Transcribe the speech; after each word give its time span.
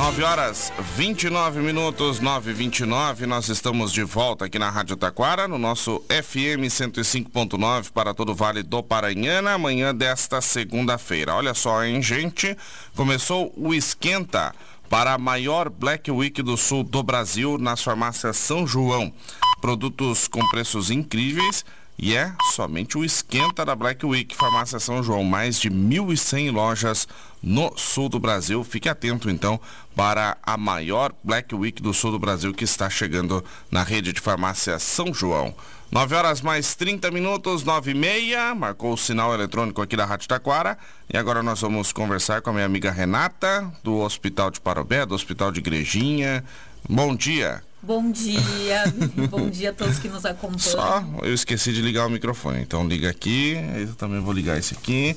9 0.00 0.22
horas 0.22 0.72
29 0.96 1.60
minutos, 1.60 2.20
9 2.20 2.52
e 2.52 2.54
29 2.54 3.26
Nós 3.26 3.50
estamos 3.50 3.92
de 3.92 4.02
volta 4.02 4.46
aqui 4.46 4.58
na 4.58 4.70
Rádio 4.70 4.96
Taquara, 4.96 5.46
no 5.46 5.58
nosso 5.58 6.02
FM 6.08 6.64
105.9 6.70 7.90
para 7.92 8.14
todo 8.14 8.32
o 8.32 8.34
Vale 8.34 8.62
do 8.62 8.82
Paranhana, 8.82 9.52
amanhã 9.52 9.94
desta 9.94 10.40
segunda-feira. 10.40 11.34
Olha 11.34 11.52
só, 11.52 11.84
hein, 11.84 12.00
gente? 12.00 12.56
Começou 12.96 13.52
o 13.54 13.74
esquenta 13.74 14.54
para 14.88 15.12
a 15.12 15.18
maior 15.18 15.68
Black 15.68 16.10
Week 16.10 16.40
do 16.40 16.56
sul 16.56 16.82
do 16.82 17.02
Brasil 17.02 17.58
nas 17.58 17.82
farmácias 17.82 18.38
São 18.38 18.66
João. 18.66 19.12
Produtos 19.60 20.26
com 20.26 20.40
preços 20.48 20.90
incríveis 20.90 21.62
e 22.02 22.16
é 22.16 22.32
somente 22.54 22.96
o 22.96 23.04
esquenta 23.04 23.62
da 23.62 23.76
Black 23.76 24.06
Week 24.06 24.34
Farmácia 24.34 24.80
São 24.80 25.02
João. 25.02 25.22
Mais 25.22 25.60
de 25.60 25.70
1.100 25.70 26.50
lojas 26.50 27.06
no 27.42 27.76
sul 27.76 28.08
do 28.08 28.18
Brasil. 28.18 28.64
Fique 28.64 28.88
atento 28.88 29.28
então 29.28 29.60
para 29.94 30.38
a 30.42 30.56
maior 30.56 31.12
Black 31.22 31.54
Week 31.54 31.82
do 31.82 31.92
sul 31.92 32.12
do 32.12 32.18
Brasil 32.18 32.54
que 32.54 32.64
está 32.64 32.88
chegando 32.88 33.44
na 33.70 33.82
rede 33.82 34.14
de 34.14 34.20
farmácia 34.20 34.78
São 34.78 35.12
João. 35.12 35.54
9 35.92 36.14
horas 36.14 36.40
mais 36.40 36.74
30 36.74 37.10
minutos, 37.10 37.64
9 37.64 37.90
e 37.90 37.94
meia, 37.94 38.54
marcou 38.54 38.94
o 38.94 38.96
sinal 38.96 39.34
eletrônico 39.34 39.82
aqui 39.82 39.94
da 39.94 40.06
Rádio 40.06 40.26
Taquara. 40.26 40.78
E 41.12 41.18
agora 41.18 41.42
nós 41.42 41.60
vamos 41.60 41.92
conversar 41.92 42.40
com 42.40 42.48
a 42.48 42.52
minha 42.54 42.64
amiga 42.64 42.90
Renata, 42.90 43.70
do 43.84 43.98
Hospital 43.98 44.50
de 44.50 44.60
Parobé, 44.60 45.04
do 45.04 45.14
Hospital 45.14 45.52
de 45.52 45.60
Igrejinha. 45.60 46.42
Bom 46.88 47.14
dia. 47.14 47.62
Bom 47.82 48.10
dia, 48.10 48.84
bom 49.30 49.48
dia 49.48 49.70
a 49.70 49.72
todos 49.72 49.98
que 49.98 50.08
nos 50.08 50.26
acompanham. 50.26 50.58
Só, 50.58 51.04
eu 51.22 51.32
esqueci 51.32 51.72
de 51.72 51.80
ligar 51.80 52.06
o 52.06 52.10
microfone, 52.10 52.60
então 52.60 52.86
liga 52.86 53.08
aqui, 53.08 53.56
eu 53.76 53.94
também 53.94 54.20
vou 54.20 54.32
ligar 54.32 54.58
esse 54.58 54.74
aqui. 54.74 55.16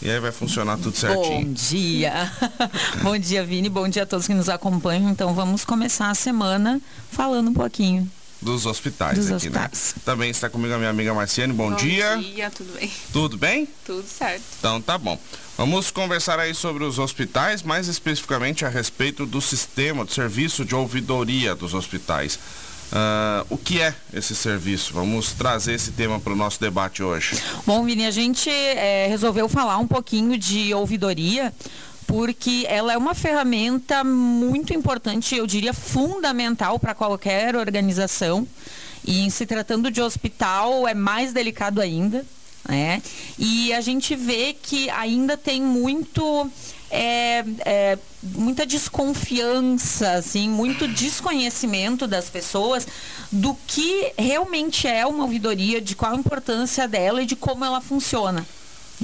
E 0.00 0.08
aí 0.08 0.18
vai 0.20 0.30
funcionar 0.30 0.78
tudo 0.78 0.96
certinho. 0.96 1.46
Bom 1.46 1.52
dia. 1.52 2.32
bom 3.02 3.18
dia, 3.18 3.44
Vini. 3.44 3.68
Bom 3.68 3.88
dia 3.88 4.04
a 4.04 4.06
todos 4.06 4.28
que 4.28 4.34
nos 4.34 4.48
acompanham. 4.48 5.10
Então 5.10 5.34
vamos 5.34 5.64
começar 5.64 6.08
a 6.08 6.14
semana 6.14 6.80
falando 7.10 7.50
um 7.50 7.54
pouquinho 7.54 8.08
dos 8.40 8.66
hospitais 8.66 9.18
dos 9.18 9.32
aqui, 9.32 9.50
né? 9.50 9.60
hospitais. 9.60 9.94
né? 9.96 10.02
Também 10.04 10.30
está 10.30 10.48
comigo 10.48 10.72
a 10.74 10.78
minha 10.78 10.90
amiga 10.90 11.12
Marciane. 11.12 11.52
Bom, 11.52 11.70
bom 11.70 11.76
dia. 11.76 12.16
Bom 12.16 12.22
dia, 12.22 12.50
tudo 12.50 12.72
bem? 12.78 12.92
Tudo 13.12 13.36
bem? 13.38 13.68
Tudo 13.84 14.06
certo. 14.06 14.42
Então 14.58 14.80
tá 14.80 14.96
bom. 14.96 15.18
Vamos 15.56 15.90
conversar 15.90 16.38
aí 16.38 16.54
sobre 16.54 16.84
os 16.84 16.98
hospitais, 16.98 17.62
mais 17.62 17.88
especificamente 17.88 18.64
a 18.64 18.68
respeito 18.68 19.26
do 19.26 19.40
sistema, 19.40 20.04
do 20.04 20.12
serviço 20.12 20.64
de 20.64 20.74
ouvidoria 20.74 21.54
dos 21.54 21.74
hospitais. 21.74 22.38
Uh, 22.90 23.44
o 23.50 23.58
que 23.58 23.80
é 23.82 23.94
esse 24.14 24.34
serviço? 24.34 24.94
Vamos 24.94 25.32
trazer 25.32 25.74
esse 25.74 25.90
tema 25.90 26.18
para 26.18 26.32
o 26.32 26.36
nosso 26.36 26.58
debate 26.58 27.02
hoje. 27.02 27.36
Bom, 27.66 27.84
Vini, 27.84 28.06
a 28.06 28.10
gente 28.10 28.48
é, 28.48 29.06
resolveu 29.08 29.46
falar 29.46 29.76
um 29.76 29.86
pouquinho 29.86 30.38
de 30.38 30.72
ouvidoria 30.72 31.52
porque 32.08 32.64
ela 32.66 32.90
é 32.90 32.96
uma 32.96 33.14
ferramenta 33.14 34.02
muito 34.02 34.72
importante, 34.72 35.36
eu 35.36 35.46
diria 35.46 35.74
fundamental 35.74 36.78
para 36.78 36.94
qualquer 36.94 37.54
organização. 37.54 38.48
E 39.04 39.20
em 39.20 39.30
se 39.30 39.44
tratando 39.44 39.90
de 39.90 40.00
hospital 40.00 40.88
é 40.88 40.94
mais 40.94 41.34
delicado 41.34 41.82
ainda. 41.82 42.24
Né? 42.66 43.02
E 43.38 43.74
a 43.74 43.82
gente 43.82 44.16
vê 44.16 44.56
que 44.60 44.88
ainda 44.90 45.36
tem 45.36 45.60
muito. 45.60 46.50
É, 46.90 47.44
é, 47.66 47.98
muita 48.22 48.64
desconfiança, 48.64 50.12
assim, 50.12 50.48
muito 50.48 50.88
desconhecimento 50.88 52.06
das 52.06 52.30
pessoas 52.30 52.88
do 53.30 53.54
que 53.66 54.14
realmente 54.16 54.88
é 54.88 55.06
uma 55.06 55.24
ouvidoria, 55.24 55.82
de 55.82 55.94
qual 55.94 56.12
a 56.12 56.16
importância 56.16 56.88
dela 56.88 57.22
e 57.22 57.26
de 57.26 57.36
como 57.36 57.62
ela 57.62 57.82
funciona. 57.82 58.46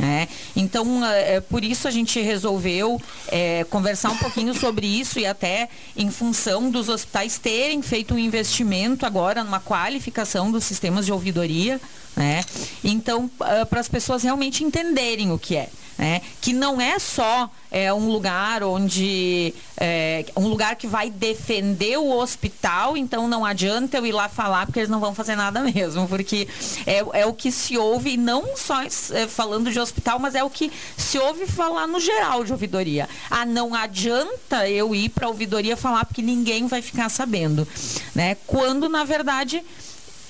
É, 0.00 0.26
então, 0.56 1.04
é, 1.04 1.40
por 1.40 1.62
isso 1.62 1.86
a 1.86 1.90
gente 1.90 2.20
resolveu 2.20 3.00
é, 3.28 3.64
conversar 3.70 4.10
um 4.10 4.16
pouquinho 4.16 4.52
sobre 4.52 4.86
isso 4.86 5.20
e 5.20 5.26
até 5.26 5.68
em 5.96 6.10
função 6.10 6.68
dos 6.68 6.88
hospitais 6.88 7.38
terem 7.38 7.80
feito 7.80 8.14
um 8.14 8.18
investimento 8.18 9.06
agora 9.06 9.44
numa 9.44 9.60
qualificação 9.60 10.50
dos 10.50 10.64
sistemas 10.64 11.06
de 11.06 11.12
ouvidoria, 11.12 11.80
né? 12.16 12.44
Então, 12.82 13.30
uh, 13.40 13.66
para 13.66 13.80
as 13.80 13.88
pessoas 13.88 14.22
realmente 14.22 14.64
entenderem 14.64 15.30
o 15.30 15.38
que 15.38 15.56
é. 15.56 15.68
Né? 15.96 16.22
Que 16.40 16.52
não 16.52 16.80
é 16.80 16.98
só 16.98 17.48
é, 17.70 17.92
um 17.92 18.08
lugar 18.08 18.62
onde. 18.64 19.54
É, 19.76 20.24
um 20.36 20.48
lugar 20.48 20.76
que 20.76 20.86
vai 20.86 21.10
defender 21.10 21.96
o 21.98 22.10
hospital, 22.10 22.96
então 22.96 23.28
não 23.28 23.44
adianta 23.44 23.96
eu 23.96 24.06
ir 24.06 24.12
lá 24.12 24.28
falar, 24.28 24.66
porque 24.66 24.80
eles 24.80 24.88
não 24.88 25.00
vão 25.00 25.14
fazer 25.14 25.36
nada 25.36 25.60
mesmo. 25.74 26.08
Porque 26.08 26.48
é, 26.86 27.04
é 27.20 27.26
o 27.26 27.32
que 27.32 27.52
se 27.52 27.78
ouve, 27.78 28.16
não 28.16 28.56
só 28.56 28.82
é, 28.82 29.28
falando 29.28 29.70
de 29.70 29.78
hospital, 29.78 30.18
mas 30.18 30.34
é 30.34 30.42
o 30.42 30.50
que 30.50 30.72
se 30.96 31.18
ouve 31.18 31.46
falar 31.46 31.86
no 31.86 32.00
geral 32.00 32.44
de 32.44 32.52
ouvidoria. 32.52 33.08
Ah, 33.30 33.46
não 33.46 33.74
adianta 33.74 34.68
eu 34.68 34.94
ir 34.94 35.10
para 35.10 35.26
a 35.26 35.28
ouvidoria 35.28 35.76
falar, 35.76 36.04
porque 36.04 36.22
ninguém 36.22 36.66
vai 36.66 36.82
ficar 36.82 37.08
sabendo. 37.08 37.66
Né? 38.14 38.36
Quando, 38.46 38.88
na 38.88 39.04
verdade 39.04 39.62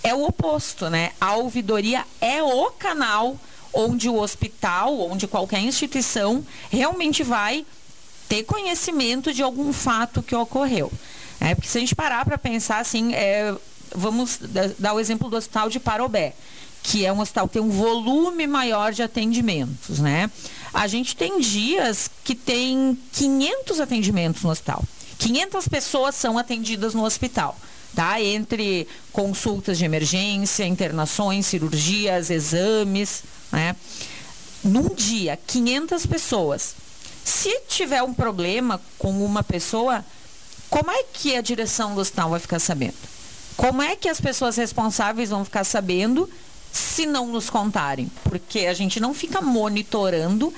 é 0.05 0.15
o 0.15 0.25
oposto, 0.27 0.91
né? 0.91 1.13
A 1.19 1.35
ouvidoria 1.37 2.05
é 2.21 2.43
o 2.43 2.71
canal 2.73 3.39
onde 3.75 4.09
o 4.09 4.21
hospital, 4.21 4.99
onde 5.01 5.27
qualquer 5.27 5.61
instituição 5.61 6.45
realmente 6.71 7.23
vai 7.23 7.67
ter 8.29 8.45
conhecimento 8.45 9.33
de 9.33 9.43
algum 9.43 9.73
fato 9.73 10.23
que 10.23 10.35
ocorreu. 10.35 10.91
É, 11.41 11.55
porque 11.55 11.69
se 11.69 11.79
a 11.79 11.81
gente 11.81 11.95
parar 11.95 12.25
para 12.25 12.39
pensar 12.39 12.79
assim, 12.79 13.13
é, 13.15 13.55
vamos 13.95 14.39
dar 14.79 14.95
o 14.95 15.01
exemplo 15.01 15.29
do 15.29 15.37
hospital 15.37 15.69
de 15.69 15.79
Parobé, 15.79 16.35
que 16.83 17.05
é 17.05 17.13
um 17.13 17.21
hospital 17.21 17.49
que 17.49 17.55
tem 17.55 17.63
um 17.63 17.71
volume 17.71 18.47
maior 18.47 18.93
de 18.93 19.03
atendimentos, 19.03 19.99
né? 19.99 20.31
A 20.73 20.87
gente 20.87 21.17
tem 21.17 21.41
dias 21.41 22.11
que 22.25 22.35
tem 22.35 22.99
500 23.13 23.81
atendimentos 23.81 24.43
no 24.43 24.51
hospital. 24.51 24.83
500 25.19 25.69
pessoas 25.69 26.15
são 26.15 26.39
atendidas 26.39 26.95
no 26.95 27.05
hospital 27.05 27.57
tá? 27.95 28.21
Entre 28.21 28.87
consultas 29.13 29.79
de 29.79 29.85
emergência, 29.85 30.67
internações, 30.67 31.47
cirurgias, 31.47 32.29
exames, 32.29 33.23
né? 33.55 33.77
Num 34.63 34.89
dia, 34.95 35.39
500 35.47 36.07
pessoas. 36.07 36.75
Se 37.25 37.61
tiver 37.69 38.03
um 38.03 38.13
problema 38.13 38.81
com 38.99 39.25
uma 39.25 39.43
pessoa, 39.43 40.05
como 40.69 40.91
é 40.91 41.05
que 41.05 41.37
a 41.37 41.41
direção 41.41 41.95
do 41.95 42.01
hospital 42.01 42.31
vai 42.31 42.41
ficar 42.41 42.59
sabendo? 42.59 42.95
Como 43.57 43.81
é 43.81 43.95
que 43.95 44.09
as 44.09 44.21
pessoas 44.21 44.57
responsáveis 44.57 45.31
vão 45.31 45.45
ficar 45.45 45.65
sabendo 45.65 46.29
se 46.73 47.07
não 47.07 47.29
nos 47.29 47.49
contarem? 47.49 48.11
Porque 48.25 48.61
a 48.61 48.75
gente 48.75 48.99
não 48.99 49.15
fica 49.15 49.41
monitorando 49.41 50.53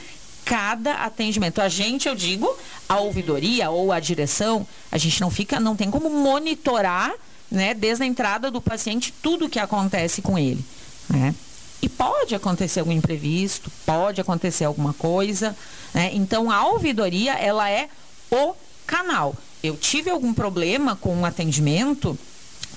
cada 0.44 0.94
atendimento. 1.04 1.60
A 1.60 1.68
gente, 1.68 2.08
eu 2.08 2.14
digo, 2.14 2.56
a 2.88 2.98
ouvidoria 2.98 3.68
ou 3.68 3.92
a 3.92 4.00
direção, 4.00 4.66
a 4.90 4.96
gente 4.96 5.20
não 5.20 5.30
fica, 5.30 5.60
não 5.60 5.76
tem 5.76 5.90
como 5.90 6.08
monitorar 6.08 7.12
né, 7.50 7.74
desde 7.74 8.04
a 8.04 8.06
entrada 8.06 8.50
do 8.50 8.60
paciente, 8.60 9.12
tudo 9.22 9.46
o 9.46 9.50
que 9.50 9.58
acontece 9.58 10.22
com 10.22 10.38
ele. 10.38 10.64
Né? 11.08 11.34
E 11.82 11.88
pode 11.88 12.34
acontecer 12.34 12.80
algum 12.80 12.92
imprevisto, 12.92 13.70
pode 13.84 14.20
acontecer 14.20 14.64
alguma 14.64 14.92
coisa. 14.94 15.56
Né? 15.92 16.10
Então, 16.14 16.50
a 16.50 16.66
ouvidoria, 16.66 17.34
ela 17.34 17.70
é 17.70 17.88
o 18.30 18.54
canal. 18.86 19.34
Eu 19.62 19.76
tive 19.76 20.10
algum 20.10 20.32
problema 20.32 20.96
com 20.96 21.10
o 21.10 21.20
um 21.20 21.24
atendimento, 21.24 22.18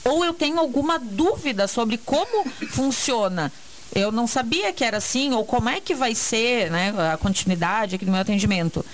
ou 0.04 0.24
eu 0.26 0.34
tenho 0.34 0.60
alguma 0.60 0.98
dúvida 0.98 1.68
sobre 1.68 1.98
como 1.98 2.50
funciona. 2.70 3.52
Eu 3.94 4.12
não 4.12 4.28
sabia 4.28 4.72
que 4.72 4.84
era 4.84 4.98
assim, 4.98 5.34
ou 5.34 5.46
como 5.46 5.70
é 5.70 5.80
que 5.80 5.96
vai 5.96 6.14
ser 6.14 6.70
né, 6.70 6.94
a 7.14 7.18
continuidade 7.18 7.96
aqui 7.96 8.06
do 8.06 8.12
meu 8.12 8.22
atendimento. 8.22 8.86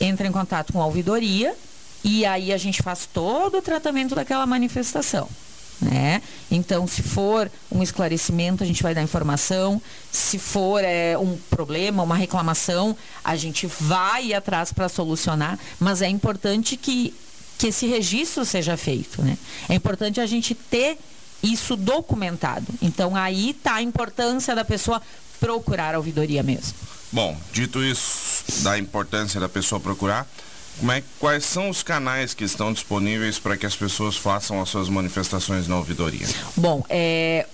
Entra 0.00 0.26
em 0.26 0.32
contato 0.32 0.72
com 0.72 0.80
a 0.80 0.86
ouvidoria, 0.86 1.54
e 2.02 2.24
aí 2.24 2.52
a 2.52 2.58
gente 2.58 2.82
faz 2.82 3.08
todo 3.10 3.58
o 3.58 3.62
tratamento 3.62 4.14
daquela 4.14 4.46
manifestação. 4.46 5.28
Né? 5.80 6.22
Então, 6.50 6.86
se 6.86 7.02
for 7.02 7.50
um 7.70 7.82
esclarecimento, 7.82 8.62
a 8.62 8.66
gente 8.66 8.82
vai 8.82 8.94
dar 8.94 9.02
informação. 9.02 9.80
Se 10.10 10.38
for 10.38 10.82
é, 10.82 11.16
um 11.18 11.36
problema, 11.50 12.02
uma 12.02 12.16
reclamação, 12.16 12.96
a 13.22 13.36
gente 13.36 13.66
vai 13.66 14.32
atrás 14.32 14.72
para 14.72 14.88
solucionar. 14.88 15.58
Mas 15.78 16.00
é 16.00 16.08
importante 16.08 16.76
que, 16.76 17.12
que 17.58 17.68
esse 17.68 17.86
registro 17.86 18.44
seja 18.44 18.76
feito. 18.76 19.22
Né? 19.22 19.36
É 19.68 19.74
importante 19.74 20.20
a 20.20 20.26
gente 20.26 20.54
ter 20.54 20.98
isso 21.42 21.76
documentado. 21.76 22.66
Então, 22.80 23.14
aí 23.14 23.50
está 23.50 23.74
a 23.74 23.82
importância 23.82 24.54
da 24.54 24.64
pessoa 24.64 25.02
procurar 25.38 25.94
a 25.94 25.98
ouvidoria 25.98 26.42
mesmo. 26.42 26.74
Bom, 27.12 27.36
dito 27.52 27.82
isso, 27.82 28.62
da 28.62 28.78
importância 28.78 29.38
da 29.38 29.48
pessoa 29.48 29.80
procurar, 29.80 30.26
é, 30.90 31.02
quais 31.18 31.44
são 31.44 31.70
os 31.70 31.82
canais 31.82 32.34
que 32.34 32.44
estão 32.44 32.72
disponíveis 32.72 33.38
para 33.38 33.56
que 33.56 33.66
as 33.66 33.76
pessoas 33.76 34.16
façam 34.16 34.60
as 34.60 34.68
suas 34.68 34.88
manifestações 34.88 35.68
na 35.68 35.76
ouvidoria? 35.76 36.26
Bom, 36.56 36.84
é, 36.88 37.46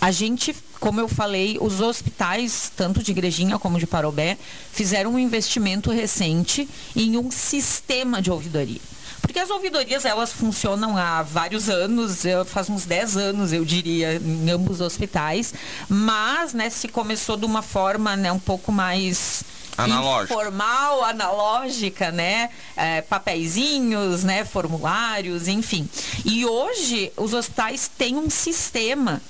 a 0.00 0.10
gente, 0.10 0.54
como 0.80 0.98
eu 0.98 1.06
falei, 1.06 1.58
os 1.60 1.80
hospitais, 1.80 2.72
tanto 2.74 3.02
de 3.02 3.12
Igrejinha 3.12 3.58
como 3.58 3.78
de 3.78 3.86
Parobé, 3.86 4.36
fizeram 4.72 5.14
um 5.14 5.18
investimento 5.18 5.90
recente 5.90 6.68
em 6.96 7.16
um 7.16 7.30
sistema 7.30 8.20
de 8.20 8.30
ouvidoria. 8.30 8.80
Porque 9.20 9.38
as 9.38 9.50
ouvidorias, 9.50 10.04
elas 10.04 10.32
funcionam 10.32 10.96
há 10.96 11.22
vários 11.22 11.70
anos, 11.70 12.24
faz 12.46 12.68
uns 12.68 12.84
10 12.84 13.16
anos, 13.16 13.52
eu 13.52 13.64
diria, 13.64 14.16
em 14.16 14.50
ambos 14.50 14.80
os 14.80 14.80
hospitais, 14.80 15.54
mas, 15.88 16.52
né, 16.52 16.68
se 16.68 16.88
começou 16.88 17.36
de 17.36 17.44
uma 17.44 17.62
forma, 17.62 18.16
né, 18.16 18.32
um 18.32 18.40
pouco 18.40 18.72
mais 18.72 19.44
Analógica. 19.76 20.34
informal, 20.34 21.04
analógica, 21.04 22.10
né? 22.10 22.50
É, 22.76 23.00
papeizinhos, 23.02 24.22
né? 24.22 24.44
Formulários, 24.44 25.48
enfim. 25.48 25.88
E 26.24 26.44
hoje 26.44 27.12
os 27.16 27.32
hospitais 27.32 27.90
têm 27.96 28.16
um 28.16 28.28
sistema 28.28 29.20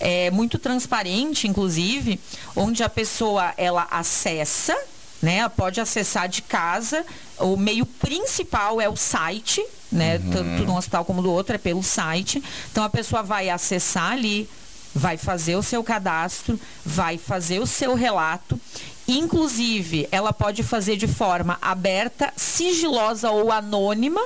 é, 0.00 0.30
muito 0.30 0.58
transparente, 0.58 1.46
inclusive, 1.46 2.20
onde 2.56 2.82
a 2.82 2.88
pessoa 2.88 3.54
ela 3.56 3.86
acessa, 3.90 4.76
né? 5.22 5.48
Pode 5.48 5.80
acessar 5.80 6.28
de 6.28 6.42
casa. 6.42 7.04
O 7.38 7.56
meio 7.56 7.86
principal 7.86 8.80
é 8.80 8.88
o 8.88 8.96
site, 8.96 9.64
né? 9.90 10.16
Uhum. 10.16 10.30
Tanto 10.30 10.64
no 10.64 10.76
hospital 10.76 11.04
como 11.04 11.22
do 11.22 11.30
outro 11.30 11.54
é 11.54 11.58
pelo 11.58 11.82
site. 11.82 12.42
Então 12.70 12.84
a 12.84 12.90
pessoa 12.90 13.22
vai 13.22 13.48
acessar 13.48 14.12
ali, 14.12 14.48
vai 14.94 15.16
fazer 15.16 15.56
o 15.56 15.62
seu 15.62 15.82
cadastro, 15.82 16.58
vai 16.84 17.16
fazer 17.16 17.58
o 17.60 17.66
seu 17.66 17.94
relato. 17.94 18.60
Inclusive, 19.06 20.08
ela 20.10 20.32
pode 20.32 20.62
fazer 20.62 20.96
de 20.96 21.06
forma 21.06 21.58
aberta, 21.60 22.32
sigilosa 22.36 23.30
ou 23.30 23.52
anônima, 23.52 24.20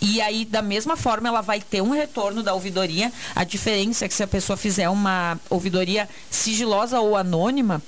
e 0.00 0.20
aí, 0.20 0.44
da 0.44 0.60
mesma 0.60 0.96
forma, 0.96 1.28
ela 1.28 1.40
vai 1.40 1.60
ter 1.60 1.82
um 1.82 1.90
retorno 1.90 2.42
da 2.42 2.52
ouvidoria. 2.52 3.10
A 3.34 3.44
diferença 3.44 4.04
é 4.04 4.08
que 4.08 4.14
se 4.14 4.22
a 4.22 4.26
pessoa 4.26 4.56
fizer 4.56 4.88
uma 4.88 5.40
ouvidoria 5.48 6.08
sigilosa 6.30 7.00
ou 7.00 7.16
anônima, 7.16 7.82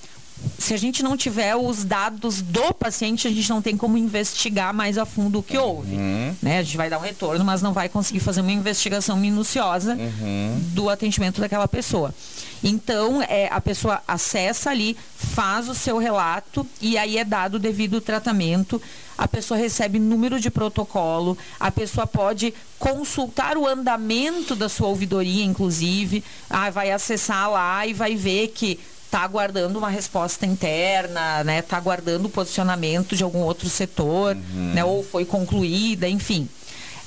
se 0.58 0.74
a 0.74 0.76
gente 0.76 1.02
não 1.02 1.16
tiver 1.16 1.56
os 1.56 1.84
dados 1.84 2.42
do 2.42 2.74
paciente, 2.74 3.26
a 3.26 3.30
gente 3.30 3.48
não 3.48 3.62
tem 3.62 3.76
como 3.76 3.96
investigar 3.96 4.74
mais 4.74 4.98
a 4.98 5.04
fundo 5.04 5.38
o 5.38 5.42
que 5.42 5.56
houve. 5.56 5.94
Uhum. 5.94 6.34
Né? 6.42 6.58
A 6.58 6.62
gente 6.62 6.76
vai 6.76 6.90
dar 6.90 6.98
um 6.98 7.02
retorno, 7.02 7.44
mas 7.44 7.62
não 7.62 7.72
vai 7.72 7.88
conseguir 7.88 8.20
fazer 8.20 8.40
uma 8.40 8.52
investigação 8.52 9.16
minuciosa 9.16 9.94
uhum. 9.94 10.60
do 10.74 10.88
atendimento 10.90 11.40
daquela 11.40 11.68
pessoa. 11.68 12.14
Então, 12.62 13.22
é, 13.22 13.48
a 13.50 13.60
pessoa 13.60 14.02
acessa 14.06 14.70
ali, 14.70 14.96
faz 15.16 15.68
o 15.68 15.74
seu 15.74 15.98
relato 15.98 16.66
e 16.80 16.98
aí 16.98 17.18
é 17.18 17.24
dado 17.24 17.54
o 17.54 17.58
devido 17.58 18.00
tratamento 18.00 18.80
a 19.18 19.26
pessoa 19.26 19.58
recebe 19.58 19.98
número 19.98 20.38
de 20.38 20.48
protocolo, 20.48 21.36
a 21.58 21.72
pessoa 21.72 22.06
pode 22.06 22.54
consultar 22.78 23.58
o 23.58 23.66
andamento 23.66 24.54
da 24.54 24.68
sua 24.68 24.86
ouvidoria, 24.86 25.44
inclusive, 25.44 26.22
ah, 26.48 26.70
vai 26.70 26.92
acessar 26.92 27.50
lá 27.50 27.84
e 27.84 27.92
vai 27.92 28.14
ver 28.14 28.48
que 28.54 28.78
está 29.08 29.20
aguardando 29.20 29.78
uma 29.78 29.88
resposta 29.88 30.44
interna, 30.44 31.42
né? 31.42 31.60
Está 31.60 31.78
aguardando 31.78 32.28
o 32.28 32.30
posicionamento 32.30 33.16
de 33.16 33.24
algum 33.24 33.40
outro 33.40 33.68
setor, 33.68 34.36
uhum. 34.36 34.72
né? 34.74 34.84
Ou 34.84 35.02
foi 35.02 35.24
concluída, 35.24 36.06
enfim. 36.06 36.46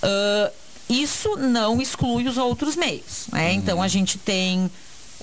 Uh, 0.04 0.52
isso 0.90 1.38
não 1.38 1.80
exclui 1.80 2.28
os 2.28 2.38
outros 2.38 2.76
meios, 2.76 3.28
né? 3.32 3.50
Uhum. 3.50 3.54
Então 3.54 3.82
a 3.82 3.88
gente 3.88 4.18
tem 4.18 4.70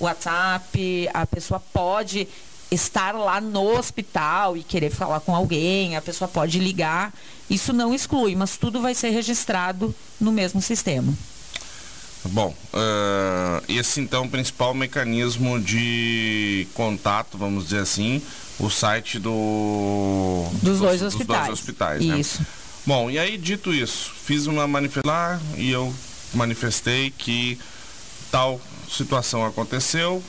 WhatsApp, 0.00 1.10
a 1.12 1.26
pessoa 1.26 1.60
pode 1.72 2.28
estar 2.70 3.12
lá 3.14 3.40
no 3.40 3.76
hospital 3.76 4.56
e 4.56 4.62
querer 4.62 4.90
falar 4.90 5.18
com 5.20 5.34
alguém, 5.34 5.96
a 5.96 6.02
pessoa 6.02 6.28
pode 6.28 6.60
ligar. 6.60 7.12
Isso 7.50 7.72
não 7.72 7.92
exclui, 7.92 8.36
mas 8.36 8.56
tudo 8.56 8.80
vai 8.80 8.94
ser 8.94 9.10
registrado 9.10 9.92
no 10.20 10.30
mesmo 10.30 10.62
sistema. 10.62 11.12
Bom, 12.24 12.54
uh, 12.74 13.62
esse 13.68 14.00
então 14.00 14.24
é 14.24 14.26
o 14.26 14.30
principal 14.30 14.74
mecanismo 14.74 15.60
de 15.60 16.66
contato, 16.74 17.38
vamos 17.38 17.64
dizer 17.64 17.80
assim, 17.80 18.20
o 18.58 18.68
site 18.68 19.18
do 19.18 20.44
dos, 20.62 20.80
dois 20.80 21.00
dos, 21.00 21.14
hospitais. 21.14 21.40
Dos 21.40 21.46
dois 21.46 21.60
hospitais 21.60 22.04
né? 22.04 22.18
Isso. 22.18 22.44
Bom, 22.84 23.10
e 23.10 23.18
aí 23.18 23.38
dito 23.38 23.72
isso, 23.72 24.12
fiz 24.24 24.46
uma 24.46 24.66
manifestação 24.66 25.40
e 25.56 25.70
eu 25.70 25.94
manifestei 26.34 27.10
que 27.10 27.58
tal 28.30 28.60
situação 28.90 29.44
aconteceu, 29.44 30.22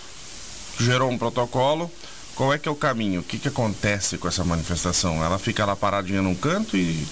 gerou 0.79 1.09
um 1.09 1.17
protocolo. 1.17 1.91
Qual 2.35 2.53
é 2.53 2.57
que 2.57 2.69
é 2.69 2.71
o 2.71 2.75
caminho? 2.75 3.19
O 3.19 3.23
que, 3.23 3.37
que 3.37 3.49
acontece 3.49 4.17
com 4.17 4.27
essa 4.27 4.45
manifestação? 4.45 5.21
Ela 5.23 5.37
fica 5.37 5.65
lá 5.65 5.75
paradinha 5.75 6.21
num 6.21 6.35
canto 6.35 6.77
e 6.77 7.05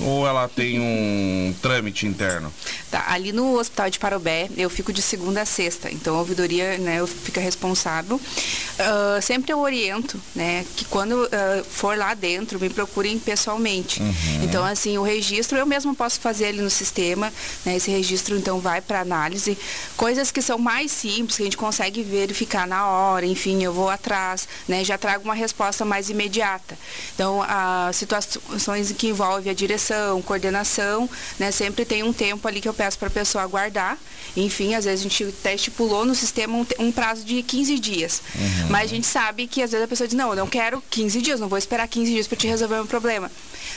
ou 0.00 0.26
ela 0.26 0.48
tem 0.48 0.80
um 0.80 1.54
trâmite 1.62 2.06
interno? 2.06 2.52
Tá, 2.90 3.04
ali 3.08 3.32
no 3.32 3.58
Hospital 3.58 3.90
de 3.90 3.98
Parobé, 3.98 4.48
eu 4.56 4.68
fico 4.68 4.92
de 4.92 5.00
segunda 5.00 5.42
a 5.42 5.44
sexta, 5.44 5.90
então 5.90 6.16
a 6.16 6.18
ouvidoria, 6.18 6.78
né, 6.78 7.00
eu 7.00 7.06
fico 7.06 7.38
responsável. 7.40 8.16
Uh, 8.16 9.22
sempre 9.22 9.52
eu 9.52 9.60
oriento, 9.60 10.20
né, 10.34 10.64
que 10.76 10.84
quando 10.84 11.12
uh, 11.12 11.64
for 11.68 11.96
lá 11.96 12.14
dentro, 12.14 12.58
me 12.58 12.68
procurem 12.68 13.18
pessoalmente. 13.18 14.02
Uhum. 14.02 14.42
Então, 14.42 14.64
assim, 14.64 14.98
o 14.98 15.02
registro 15.02 15.56
eu 15.56 15.66
mesmo 15.66 15.94
posso 15.94 16.20
fazer 16.20 16.46
ali 16.46 16.60
no 16.60 16.70
sistema, 16.70 17.32
né, 17.64 17.76
esse 17.76 17.90
registro 17.90 18.36
então 18.36 18.58
vai 18.58 18.80
para 18.80 19.00
análise. 19.00 19.56
Coisas 19.96 20.30
que 20.30 20.42
são 20.42 20.58
mais 20.58 20.90
simples, 20.90 21.36
que 21.36 21.42
a 21.42 21.46
gente 21.46 21.56
consegue 21.56 22.02
verificar 22.02 22.66
na 22.66 22.86
hora, 22.86 23.26
enfim, 23.26 23.62
eu 23.62 23.72
vou 23.72 23.88
atrás, 23.88 24.48
né, 24.66 24.82
já 24.82 24.98
trago 24.98 25.24
uma 25.24 25.34
resposta 25.34 25.84
mais 25.84 26.10
imediata. 26.10 26.76
Então, 27.14 27.44
as 27.46 27.96
situações 27.96 28.90
que 28.92 29.08
envolvem 29.08 29.50
a 29.50 29.54
direção 29.54 29.83
coordenação, 30.24 31.08
né? 31.38 31.50
Sempre 31.50 31.84
tem 31.84 32.02
um 32.02 32.12
tempo 32.12 32.46
ali 32.46 32.60
que 32.60 32.68
eu 32.68 32.74
peço 32.74 32.98
para 32.98 33.08
a 33.08 33.10
pessoa 33.10 33.42
aguardar. 33.44 33.98
Enfim, 34.36 34.74
às 34.74 34.84
vezes 34.84 35.00
a 35.00 35.02
gente 35.08 35.24
até 35.24 35.54
estipulou 35.54 36.04
no 36.04 36.14
sistema 36.14 36.56
um, 36.56 36.66
um 36.78 36.92
prazo 36.92 37.24
de 37.24 37.42
15 37.42 37.78
dias. 37.78 38.22
Uhum. 38.34 38.68
Mas 38.70 38.84
a 38.84 38.94
gente 38.94 39.06
sabe 39.06 39.46
que 39.46 39.62
às 39.62 39.70
vezes 39.70 39.84
a 39.84 39.88
pessoa 39.88 40.08
diz, 40.08 40.16
não, 40.16 40.30
eu 40.30 40.36
não 40.36 40.46
quero 40.46 40.82
15 40.90 41.20
dias, 41.20 41.40
não 41.40 41.48
vou 41.48 41.58
esperar 41.58 41.86
15 41.86 42.12
dias 42.12 42.26
para 42.26 42.36
te 42.36 42.46
resolver 42.46 42.80
o 42.80 42.86
problema. 42.86 43.30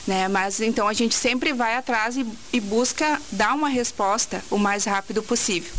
Né? 0.06 0.28
Mas 0.28 0.62
então 0.62 0.88
a 0.88 0.94
gente 0.94 1.16
sempre 1.16 1.54
vai 1.54 1.76
atrás 1.76 2.18
e, 2.18 2.26
e 2.52 2.60
busca 2.60 3.22
dar 3.32 3.54
uma 3.54 3.70
resposta 3.70 4.44
o 4.50 4.58
mais 4.58 4.86
rápido 4.86 5.22
possível. 5.22 5.72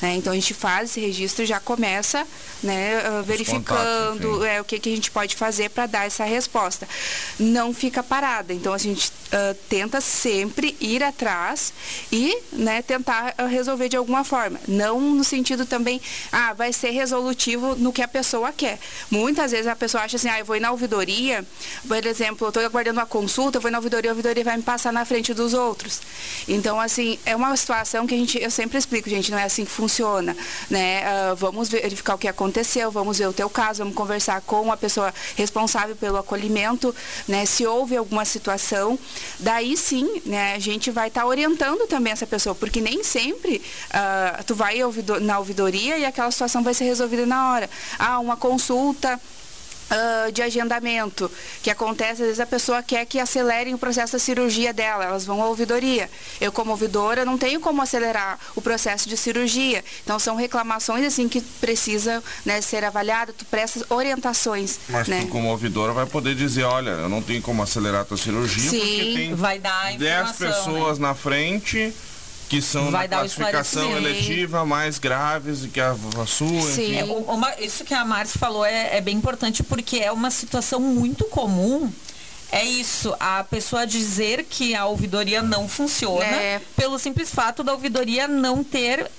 Né? 0.00 0.16
Então 0.16 0.32
a 0.32 0.36
gente 0.36 0.52
faz 0.52 0.90
esse 0.90 1.00
registro 1.00 1.44
e 1.44 1.46
já 1.46 1.60
começa 1.60 2.26
né, 2.62 2.98
uh, 3.08 3.22
verificando 3.22 4.44
é, 4.44 4.60
o 4.60 4.64
que, 4.64 4.78
que 4.78 4.92
a 4.92 4.94
gente 4.94 5.10
pode 5.10 5.36
fazer 5.36 5.70
para 5.70 5.86
dar 5.86 6.06
essa 6.06 6.24
resposta. 6.24 6.88
Não 7.38 7.72
fica 7.72 8.02
parada. 8.02 8.52
Então 8.52 8.72
a 8.72 8.78
gente 8.78 9.10
uh, 9.26 9.54
tenta 9.68 10.00
sempre 10.00 10.76
ir 10.80 11.02
atrás 11.02 11.72
e 12.12 12.36
né, 12.52 12.82
tentar 12.82 13.34
resolver 13.48 13.88
de 13.88 13.96
alguma 13.96 14.24
forma. 14.24 14.60
Não 14.66 15.00
no 15.00 15.24
sentido 15.24 15.66
também, 15.66 16.00
ah, 16.32 16.52
vai 16.52 16.72
ser 16.72 16.90
resolutivo 16.90 17.74
no 17.76 17.92
que 17.92 18.02
a 18.02 18.08
pessoa 18.08 18.52
quer. 18.52 18.78
Muitas 19.10 19.52
vezes 19.52 19.66
a 19.66 19.76
pessoa 19.76 20.04
acha 20.04 20.16
assim, 20.16 20.28
ah, 20.28 20.38
eu 20.38 20.44
vou 20.44 20.56
ir 20.56 20.60
na 20.60 20.70
ouvidoria, 20.70 21.44
por 21.86 22.04
exemplo, 22.04 22.46
eu 22.46 22.48
estou 22.48 22.64
aguardando 22.64 22.98
uma 23.00 23.06
consulta, 23.06 23.58
eu 23.58 23.62
vou 23.62 23.70
na 23.70 23.78
ouvidoria, 23.78 24.10
a 24.10 24.12
ouvidoria 24.12 24.44
vai 24.44 24.56
me 24.56 24.62
passar 24.62 24.92
na 24.92 25.04
frente 25.04 25.32
dos 25.34 25.54
outros. 25.54 26.00
Então, 26.48 26.80
assim, 26.80 27.18
é 27.24 27.34
uma 27.34 27.56
situação 27.56 28.06
que 28.06 28.14
a 28.14 28.18
gente, 28.18 28.42
eu 28.42 28.50
sempre 28.50 28.78
explico, 28.78 29.08
gente, 29.08 29.30
não 29.30 29.38
é 29.38 29.44
assim 29.44 29.64
que 29.64 29.70
funciona 29.70 29.96
funciona, 29.96 30.36
né? 30.70 31.02
Uh, 31.32 31.36
vamos 31.36 31.68
verificar 31.68 32.14
o 32.14 32.18
que 32.18 32.28
aconteceu, 32.28 32.90
vamos 32.90 33.18
ver 33.18 33.28
o 33.28 33.32
teu 33.32 33.48
caso, 33.48 33.78
vamos 33.78 33.94
conversar 33.94 34.40
com 34.42 34.70
a 34.70 34.76
pessoa 34.76 35.12
responsável 35.36 35.96
pelo 35.96 36.18
acolhimento, 36.18 36.94
né? 37.26 37.46
Se 37.46 37.66
houve 37.66 37.96
alguma 37.96 38.24
situação, 38.24 38.98
daí 39.38 39.76
sim, 39.76 40.22
né? 40.24 40.54
A 40.54 40.58
gente 40.58 40.90
vai 40.90 41.08
estar 41.08 41.22
tá 41.22 41.26
orientando 41.26 41.86
também 41.86 42.12
essa 42.12 42.26
pessoa, 42.26 42.54
porque 42.54 42.80
nem 42.80 43.02
sempre 43.02 43.62
uh, 43.90 44.44
tu 44.44 44.54
vai 44.54 44.78
na 45.20 45.38
ouvidoria 45.38 45.98
e 45.98 46.04
aquela 46.04 46.30
situação 46.30 46.62
vai 46.62 46.74
ser 46.74 46.84
resolvida 46.84 47.26
na 47.26 47.52
hora. 47.52 47.70
Ah, 47.98 48.18
uma 48.18 48.36
consulta 48.36 49.20
Uh, 49.88 50.32
de 50.32 50.42
agendamento, 50.42 51.30
que 51.62 51.70
acontece, 51.70 52.14
às 52.14 52.26
vezes 52.26 52.40
a 52.40 52.46
pessoa 52.46 52.82
quer 52.82 53.06
que 53.06 53.20
acelerem 53.20 53.72
o 53.72 53.78
processo 53.78 54.14
da 54.14 54.18
cirurgia 54.18 54.72
dela, 54.72 55.04
elas 55.04 55.24
vão 55.24 55.40
à 55.40 55.46
ouvidoria. 55.46 56.10
Eu, 56.40 56.50
como 56.50 56.72
ouvidora, 56.72 57.24
não 57.24 57.38
tenho 57.38 57.60
como 57.60 57.80
acelerar 57.80 58.36
o 58.56 58.60
processo 58.60 59.08
de 59.08 59.16
cirurgia. 59.16 59.84
Então, 60.02 60.18
são 60.18 60.34
reclamações, 60.34 61.06
assim, 61.06 61.28
que 61.28 61.40
precisam 61.40 62.20
né, 62.44 62.60
ser 62.60 62.84
avaliadas, 62.84 63.36
tu 63.38 63.44
prestas 63.44 63.84
orientações. 63.88 64.80
Mas 64.88 65.06
né? 65.06 65.20
tu, 65.20 65.28
como 65.28 65.50
ouvidora, 65.50 65.92
vai 65.92 66.06
poder 66.06 66.34
dizer, 66.34 66.64
olha, 66.64 66.90
eu 66.90 67.08
não 67.08 67.22
tenho 67.22 67.40
como 67.40 67.62
acelerar 67.62 68.00
a 68.00 68.04
tua 68.04 68.16
cirurgia, 68.16 68.68
Sim, 68.68 68.80
porque 68.80 69.12
tem 69.14 69.34
vai 69.36 69.60
dar 69.60 69.96
10 69.96 70.32
pessoas 70.32 70.98
né? 70.98 71.06
na 71.06 71.14
frente 71.14 71.94
que 72.48 72.62
são 72.62 72.90
Vai 72.90 73.08
na 73.08 73.18
classificação 73.18 73.96
eletiva 73.96 74.64
mais 74.64 74.98
graves 74.98 75.60
do 75.60 75.68
que 75.68 75.80
a, 75.80 75.90
a 75.92 76.26
sua. 76.26 76.62
Sim. 76.62 76.98
É, 76.98 77.04
uma, 77.04 77.54
isso 77.58 77.84
que 77.84 77.94
a 77.94 78.04
Márcia 78.04 78.38
falou 78.38 78.64
é, 78.64 78.96
é 78.96 79.00
bem 79.00 79.16
importante 79.16 79.62
porque 79.62 79.98
é 79.98 80.12
uma 80.12 80.30
situação 80.30 80.80
muito 80.80 81.24
comum 81.24 81.90
é 82.52 82.64
isso, 82.64 83.14
a 83.18 83.42
pessoa 83.42 83.86
dizer 83.86 84.44
que 84.44 84.74
a 84.74 84.86
ouvidoria 84.86 85.42
não 85.42 85.68
funciona 85.68 86.24
é. 86.24 86.60
pelo 86.76 86.98
simples 86.98 87.30
fato 87.30 87.64
da 87.64 87.72
ouvidoria 87.72 88.28
não 88.28 88.62
ter 88.62 89.10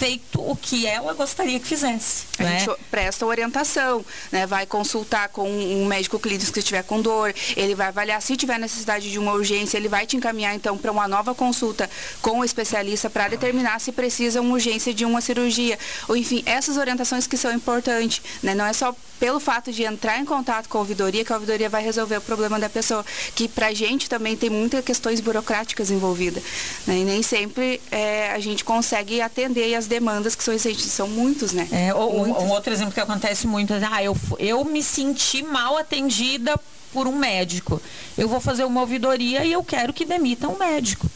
feito 0.00 0.40
o 0.40 0.56
que 0.56 0.86
ela 0.86 1.12
gostaria 1.12 1.60
que 1.60 1.66
fizesse. 1.66 2.24
A 2.38 2.42
né? 2.42 2.58
gente 2.60 2.80
presta 2.90 3.26
orientação, 3.26 4.02
né? 4.32 4.46
vai 4.46 4.64
consultar 4.64 5.28
com 5.28 5.46
um 5.46 5.84
médico 5.84 6.18
clínico 6.18 6.50
que 6.50 6.58
estiver 6.58 6.82
com 6.82 7.02
dor, 7.02 7.34
ele 7.54 7.74
vai 7.74 7.88
avaliar 7.88 8.22
se 8.22 8.34
tiver 8.34 8.58
necessidade 8.58 9.10
de 9.10 9.18
uma 9.18 9.34
urgência, 9.34 9.76
ele 9.76 9.88
vai 9.88 10.06
te 10.06 10.16
encaminhar 10.16 10.54
então 10.54 10.78
para 10.78 10.90
uma 10.90 11.06
nova 11.06 11.34
consulta 11.34 11.90
com 12.22 12.38
o 12.38 12.44
especialista 12.44 13.10
para 13.10 13.28
determinar 13.28 13.78
se 13.78 13.92
precisa 13.92 14.40
uma 14.40 14.54
urgência 14.54 14.94
de 14.94 15.04
uma 15.04 15.20
cirurgia. 15.20 15.78
Ou 16.08 16.16
enfim, 16.16 16.42
essas 16.46 16.78
orientações 16.78 17.26
que 17.26 17.36
são 17.36 17.52
importantes, 17.52 18.22
né? 18.42 18.54
não 18.54 18.64
é 18.64 18.72
só 18.72 18.96
pelo 19.18 19.38
fato 19.38 19.70
de 19.70 19.84
entrar 19.84 20.18
em 20.18 20.24
contato 20.24 20.66
com 20.66 20.78
a 20.78 20.80
ouvidoria 20.80 21.22
que 21.22 21.32
a 21.32 21.36
ouvidoria 21.36 21.68
vai 21.68 21.84
resolver 21.84 22.16
o 22.16 22.20
problema 22.22 22.58
da 22.58 22.70
pessoa, 22.70 23.04
que 23.34 23.46
para 23.46 23.66
a 23.66 23.74
gente 23.74 24.08
também 24.08 24.34
tem 24.34 24.48
muitas 24.48 24.82
questões 24.82 25.20
burocráticas 25.20 25.90
envolvidas. 25.90 26.42
Né? 26.86 27.00
E 27.00 27.04
nem 27.04 27.22
sempre 27.22 27.82
é, 27.90 28.30
a 28.30 28.38
gente 28.38 28.64
consegue 28.64 29.20
atender 29.20 29.74
as 29.74 29.89
demandas 29.90 30.34
que 30.34 30.42
são 30.42 30.54
existentes, 30.54 30.92
são 30.92 31.08
muitos, 31.08 31.52
né? 31.52 31.68
É, 31.70 31.92
ou, 31.92 32.20
muitos. 32.26 32.42
Um 32.42 32.48
outro 32.48 32.72
exemplo 32.72 32.94
que 32.94 33.00
acontece 33.00 33.46
muito 33.46 33.74
é, 33.74 33.80
ah, 33.90 34.02
eu, 34.02 34.16
eu 34.38 34.64
me 34.64 34.82
senti 34.82 35.42
mal 35.42 35.76
atendida 35.76 36.58
por 36.92 37.06
um 37.06 37.16
médico. 37.16 37.82
Eu 38.16 38.28
vou 38.28 38.40
fazer 38.40 38.64
uma 38.64 38.80
ouvidoria 38.80 39.44
e 39.44 39.52
eu 39.52 39.62
quero 39.62 39.92
que 39.92 40.06
demita 40.06 40.48
um 40.48 40.56
médico. 40.56 41.10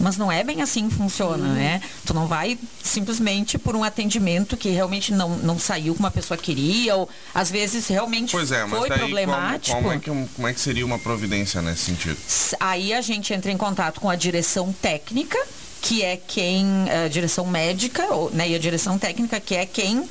Mas 0.00 0.16
não 0.16 0.30
é 0.30 0.44
bem 0.44 0.62
assim 0.62 0.88
que 0.88 0.94
funciona, 0.94 1.44
uhum. 1.44 1.54
né? 1.54 1.82
Tu 2.06 2.14
não 2.14 2.28
vai 2.28 2.56
simplesmente 2.84 3.58
por 3.58 3.74
um 3.74 3.82
atendimento 3.82 4.56
que 4.56 4.68
realmente 4.68 5.12
não, 5.12 5.30
não 5.38 5.58
saiu 5.58 5.94
como 5.94 6.06
a 6.06 6.10
pessoa 6.10 6.38
queria, 6.38 6.94
ou 6.94 7.08
às 7.34 7.50
vezes 7.50 7.88
realmente 7.88 8.30
pois 8.30 8.52
é, 8.52 8.64
mas 8.64 8.78
foi 8.78 8.88
daí, 8.88 8.98
problemático. 8.98 9.76
Como, 9.76 9.88
como, 9.88 9.94
é 9.94 9.98
que, 9.98 10.34
como 10.34 10.48
é 10.48 10.54
que 10.54 10.60
seria 10.60 10.86
uma 10.86 11.00
providência 11.00 11.60
nesse 11.60 11.82
sentido? 11.82 12.16
Aí 12.60 12.94
a 12.94 13.00
gente 13.00 13.34
entra 13.34 13.50
em 13.50 13.56
contato 13.56 14.00
com 14.00 14.08
a 14.08 14.14
direção 14.14 14.72
técnica, 14.72 15.38
que 15.80 16.02
é 16.02 16.16
quem, 16.16 16.66
a 16.88 17.04
eh, 17.04 17.08
direção 17.08 17.46
médica, 17.46 18.04
ou, 18.14 18.30
né, 18.30 18.48
e 18.48 18.54
a 18.54 18.58
direção 18.58 18.98
técnica, 18.98 19.40
que 19.40 19.54
é 19.54 19.64
quem 19.64 20.08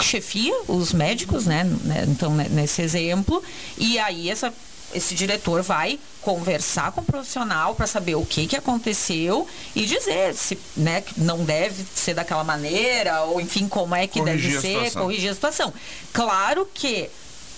chefia 0.00 0.54
os 0.68 0.92
médicos, 0.92 1.46
né? 1.46 1.64
né 1.84 2.04
então, 2.08 2.34
né, 2.34 2.46
nesse 2.50 2.82
exemplo, 2.82 3.42
e 3.78 3.98
aí 3.98 4.30
essa 4.30 4.52
esse 4.94 5.14
diretor 5.14 5.62
vai 5.62 5.98
conversar 6.20 6.92
com 6.92 7.00
o 7.00 7.04
profissional 7.04 7.74
para 7.74 7.86
saber 7.86 8.14
o 8.14 8.24
que, 8.24 8.46
que 8.46 8.56
aconteceu 8.56 9.48
e 9.74 9.86
dizer 9.86 10.34
se 10.34 10.58
né, 10.76 11.02
não 11.16 11.44
deve 11.44 11.84
ser 11.94 12.14
daquela 12.14 12.44
maneira, 12.44 13.22
ou 13.22 13.40
enfim, 13.40 13.66
como 13.66 13.94
é 13.94 14.06
que 14.06 14.20
corrigir 14.20 14.60
deve 14.60 14.90
ser, 14.90 14.92
corrigir 14.92 15.30
a 15.30 15.34
situação. 15.34 15.72
Claro 16.12 16.68
que 16.74 17.08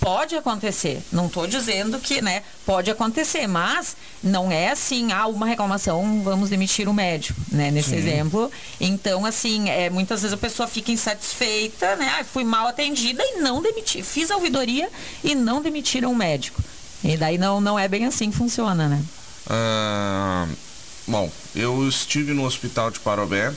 pode 0.05 0.35
acontecer. 0.35 1.01
Não 1.11 1.25
estou 1.25 1.47
dizendo 1.47 1.99
que, 1.99 2.21
né, 2.21 2.43
pode 2.63 2.91
acontecer, 2.91 3.47
mas 3.47 3.97
não 4.21 4.51
é 4.51 4.69
assim, 4.69 5.11
ah, 5.11 5.25
uma 5.25 5.47
reclamação, 5.47 6.21
vamos 6.23 6.51
demitir 6.51 6.87
o 6.87 6.93
médico, 6.93 7.41
né, 7.51 7.71
nesse 7.71 7.89
Sim. 7.89 7.95
exemplo. 7.95 8.51
Então, 8.79 9.25
assim, 9.25 9.67
é, 9.67 9.89
muitas 9.89 10.21
vezes 10.21 10.35
a 10.35 10.37
pessoa 10.37 10.67
fica 10.67 10.91
insatisfeita, 10.91 11.95
né, 11.95 12.17
ah, 12.19 12.23
fui 12.23 12.43
mal 12.43 12.67
atendida 12.67 13.23
e 13.23 13.41
não 13.41 13.63
demiti. 13.63 14.03
Fiz 14.03 14.29
a 14.29 14.35
ouvidoria 14.35 14.89
e 15.23 15.33
não 15.33 15.59
demitiram 15.59 16.11
o 16.11 16.15
médico. 16.15 16.61
E 17.03 17.17
daí 17.17 17.39
não, 17.39 17.59
não 17.59 17.77
é 17.77 17.87
bem 17.87 18.05
assim 18.05 18.29
que 18.29 18.37
funciona, 18.37 18.87
né? 18.87 19.03
Ah, 19.49 20.47
bom, 21.07 21.31
eu 21.55 21.87
estive 21.89 22.31
no 22.31 22.45
hospital 22.45 22.91
de 22.91 22.99
Parobé. 22.99 23.51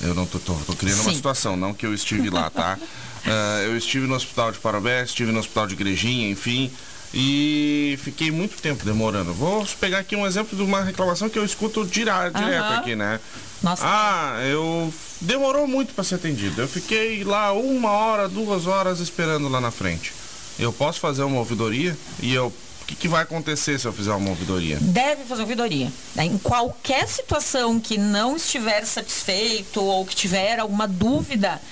Eu 0.00 0.14
não 0.14 0.24
tô, 0.24 0.38
tô, 0.38 0.54
tô 0.54 0.72
criando 0.74 1.02
Sim. 1.02 1.08
uma 1.08 1.14
situação, 1.14 1.54
não 1.54 1.74
que 1.74 1.84
eu 1.84 1.92
estive 1.92 2.30
lá, 2.30 2.48
tá? 2.48 2.78
uh, 3.26 3.62
eu 3.64 3.76
estive 3.76 4.06
no 4.06 4.14
hospital 4.14 4.52
de 4.52 4.58
Parobé, 4.58 5.04
estive 5.04 5.32
no 5.32 5.38
hospital 5.38 5.66
de 5.66 5.74
Igrejinha, 5.74 6.28
enfim. 6.30 6.70
E 7.12 7.96
fiquei 8.02 8.30
muito 8.32 8.60
tempo 8.60 8.84
demorando. 8.84 9.32
Vou 9.32 9.64
pegar 9.80 9.98
aqui 9.98 10.16
um 10.16 10.26
exemplo 10.26 10.56
de 10.56 10.62
uma 10.64 10.82
reclamação 10.82 11.28
que 11.28 11.38
eu 11.38 11.44
escuto 11.44 11.86
direto, 11.86 12.36
uhum. 12.36 12.44
direto 12.44 12.72
aqui, 12.72 12.96
né? 12.96 13.20
Nossa. 13.62 13.84
Ah, 13.86 14.40
eu. 14.44 14.92
Demorou 15.20 15.66
muito 15.66 15.94
para 15.94 16.02
ser 16.02 16.16
atendido. 16.16 16.60
Eu 16.60 16.68
fiquei 16.68 17.22
lá 17.22 17.52
uma 17.52 17.90
hora, 17.90 18.28
duas 18.28 18.66
horas 18.66 18.98
esperando 18.98 19.48
lá 19.48 19.60
na 19.60 19.70
frente 19.70 20.12
eu 20.58 20.72
posso 20.72 21.00
fazer 21.00 21.22
uma 21.22 21.38
ouvidoria 21.38 21.96
e 22.20 22.34
eu 22.34 22.52
o 22.82 22.86
que, 22.86 22.94
que, 22.94 23.08
vai 23.08 23.22
acontecer 23.22 23.80
se 23.80 23.88
eu 23.88 23.94
fizer 23.94 24.12
uma 24.12 24.28
ouvidoria? 24.28 24.76
Deve 24.78 25.24
fazer 25.24 25.40
ouvidoria. 25.40 25.90
Né? 26.14 26.26
Em 26.26 26.36
qualquer 26.36 27.08
situação 27.08 27.80
que 27.80 27.96
não 27.96 28.36
estiver 28.36 28.84
satisfeito 28.84 29.82
ou 29.82 30.04
que 30.04 30.14
tiver 30.14 30.58
alguma 30.58 30.86
dúvida, 30.86 31.62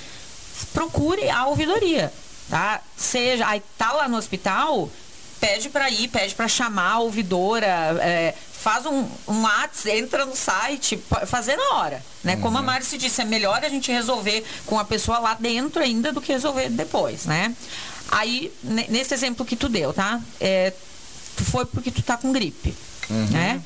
procure 0.73 1.29
a 1.31 1.47
ouvidoria. 1.47 2.13
Tá? 2.49 2.81
Seja, 2.97 3.47
aí 3.47 3.63
tá 3.79 3.93
lá 3.93 4.09
no 4.09 4.17
hospital, 4.17 4.91
pede 5.41 5.69
para 5.71 5.91
ir, 5.91 6.09
pede 6.09 6.35
para 6.35 6.47
chamar 6.49 6.93
a 6.93 6.99
ouvidora, 7.01 7.67
é, 8.01 8.35
faz 8.53 8.87
um, 8.87 9.09
um 9.27 9.47
ato, 9.47 9.89
entra 9.89 10.25
no 10.25 10.37
site, 10.37 11.03
fazer 11.27 11.57
na 11.57 11.75
hora. 11.75 12.03
Né? 12.23 12.35
Uhum. 12.35 12.41
Como 12.43 12.57
a 12.57 12.61
uhum. 12.61 12.67
Márcia 12.67 12.97
disse, 12.97 13.21
é 13.21 13.25
melhor 13.25 13.65
a 13.65 13.69
gente 13.69 13.91
resolver 13.91 14.45
com 14.67 14.79
a 14.79 14.85
pessoa 14.85 15.19
lá 15.19 15.35
dentro 15.35 15.83
ainda 15.83 16.13
do 16.13 16.21
que 16.21 16.33
resolver 16.33 16.69
depois, 16.69 17.25
né? 17.27 17.55
Aí, 18.11 18.53
nesse 18.63 19.15
exemplo 19.15 19.45
que 19.45 19.57
tu 19.57 19.69
deu, 19.69 19.93
tá? 19.93 20.21
É, 20.39 20.73
tu 21.35 21.45
foi 21.45 21.65
porque 21.65 21.91
tu 21.91 22.03
tá 22.03 22.17
com 22.17 22.31
gripe, 22.31 22.75
uhum. 23.09 23.27
né? 23.31 23.63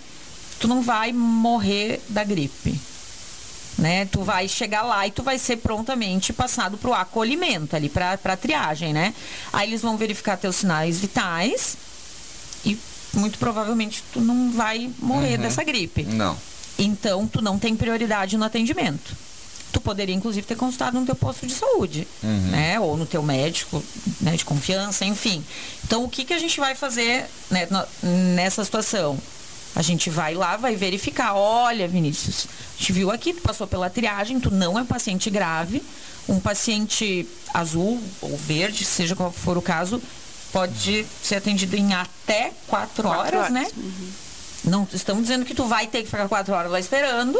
Tu 0.60 0.68
não 0.68 0.80
vai 0.80 1.12
morrer 1.12 2.00
da 2.08 2.24
gripe. 2.24 2.80
Né? 3.78 4.06
Tu 4.06 4.22
vai 4.22 4.48
chegar 4.48 4.82
lá 4.82 5.06
e 5.06 5.10
tu 5.10 5.22
vai 5.22 5.38
ser 5.38 5.58
prontamente 5.58 6.32
passado 6.32 6.78
para 6.78 6.90
o 6.90 6.94
acolhimento 6.94 7.76
ali, 7.76 7.90
para 7.90 8.18
a 8.24 8.36
triagem, 8.36 8.92
né? 8.92 9.12
Aí 9.52 9.68
eles 9.68 9.82
vão 9.82 9.98
verificar 9.98 10.38
teus 10.38 10.56
sinais 10.56 10.98
vitais 10.98 11.76
e 12.64 12.78
muito 13.12 13.38
provavelmente 13.38 14.02
tu 14.12 14.20
não 14.20 14.50
vai 14.50 14.90
morrer 14.98 15.36
uhum. 15.36 15.42
dessa 15.42 15.62
gripe. 15.62 16.04
Não. 16.04 16.38
Então 16.78 17.26
tu 17.26 17.42
não 17.42 17.58
tem 17.58 17.76
prioridade 17.76 18.38
no 18.38 18.44
atendimento 18.44 19.26
tu 19.76 19.80
poderia 19.80 20.14
inclusive 20.14 20.46
ter 20.46 20.56
consultado 20.56 20.98
no 20.98 21.04
teu 21.04 21.14
posto 21.14 21.46
de 21.46 21.52
saúde, 21.52 22.08
uhum. 22.22 22.50
né? 22.50 22.80
Ou 22.80 22.96
no 22.96 23.04
teu 23.04 23.22
médico, 23.22 23.84
né, 24.22 24.34
de 24.34 24.42
confiança, 24.44 25.04
enfim. 25.04 25.44
Então 25.84 26.02
o 26.02 26.08
que 26.08 26.24
que 26.24 26.32
a 26.32 26.38
gente 26.38 26.58
vai 26.58 26.74
fazer 26.74 27.26
né, 27.50 27.68
nessa 28.02 28.64
situação? 28.64 29.18
A 29.76 29.82
gente 29.82 30.08
vai 30.08 30.34
lá, 30.34 30.56
vai 30.56 30.74
verificar, 30.74 31.34
olha, 31.34 31.86
Vinícius, 31.86 32.48
a 32.48 32.78
gente 32.78 32.92
viu 32.92 33.10
aqui, 33.10 33.34
tu 33.34 33.42
passou 33.42 33.66
pela 33.66 33.90
triagem, 33.90 34.40
tu 34.40 34.50
não 34.50 34.78
é 34.78 34.84
paciente 34.84 35.28
grave, 35.28 35.82
um 36.26 36.40
paciente 36.40 37.28
azul 37.52 38.02
ou 38.22 38.36
verde, 38.38 38.86
seja 38.86 39.14
qual 39.14 39.30
for 39.30 39.58
o 39.58 39.62
caso, 39.62 40.02
pode 40.50 41.06
ser 41.22 41.36
atendido 41.36 41.76
em 41.76 41.92
até 41.92 42.52
quatro, 42.66 43.04
quatro 43.04 43.08
horas, 43.08 43.34
horas, 43.34 43.52
né? 43.52 43.66
Uhum. 43.76 44.08
Não 44.64 44.88
estamos 44.92 45.24
dizendo 45.24 45.44
que 45.44 45.54
tu 45.54 45.66
vai 45.66 45.86
ter 45.86 46.02
que 46.02 46.08
ficar 46.08 46.26
quatro 46.26 46.54
horas 46.54 46.72
lá 46.72 46.80
esperando, 46.80 47.38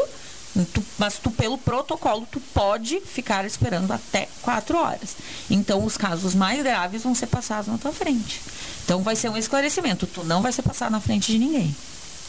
Tu, 0.73 0.83
mas 0.97 1.19
tu, 1.19 1.29
pelo 1.29 1.57
protocolo, 1.57 2.27
tu 2.31 2.39
pode 2.53 2.99
ficar 3.01 3.45
esperando 3.45 3.91
até 3.91 4.27
quatro 4.41 4.77
horas. 4.77 5.15
Então, 5.49 5.83
os 5.83 5.97
casos 5.97 6.33
mais 6.33 6.63
graves 6.63 7.03
vão 7.03 7.13
ser 7.13 7.27
passados 7.27 7.67
na 7.67 7.77
tua 7.77 7.91
frente. 7.91 8.41
Então, 8.83 9.03
vai 9.03 9.15
ser 9.15 9.29
um 9.29 9.37
esclarecimento. 9.37 10.07
Tu 10.07 10.23
não 10.23 10.41
vai 10.41 10.51
ser 10.51 10.63
passado 10.63 10.91
na 10.91 10.99
frente 10.99 11.31
de 11.31 11.37
ninguém. 11.37 11.75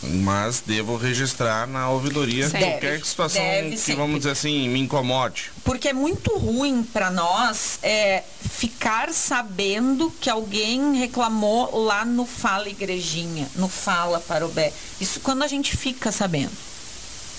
Mas 0.01 0.63
devo 0.65 0.97
registrar 0.97 1.67
na 1.67 1.91
ouvidoria 1.91 2.49
deve, 2.49 2.65
qualquer 2.65 3.05
situação 3.05 3.43
que, 3.43 3.77
sempre. 3.77 3.97
vamos 3.97 4.19
dizer 4.19 4.31
assim, 4.31 4.69
me 4.69 4.79
incomode. 4.79 5.51
Porque 5.65 5.89
é 5.89 5.93
muito 5.93 6.37
ruim 6.39 6.85
para 6.85 7.11
nós 7.11 7.81
é, 7.83 8.23
ficar 8.41 9.13
sabendo 9.13 10.13
que 10.21 10.31
alguém 10.31 10.95
reclamou 10.95 11.85
lá 11.85 12.05
no 12.05 12.25
Fala 12.25 12.69
Igrejinha, 12.69 13.49
no 13.57 13.69
Fala 13.69 14.21
Parobé. 14.21 14.73
Isso 15.01 15.19
quando 15.19 15.43
a 15.43 15.49
gente 15.49 15.77
fica 15.77 16.13
sabendo, 16.13 16.53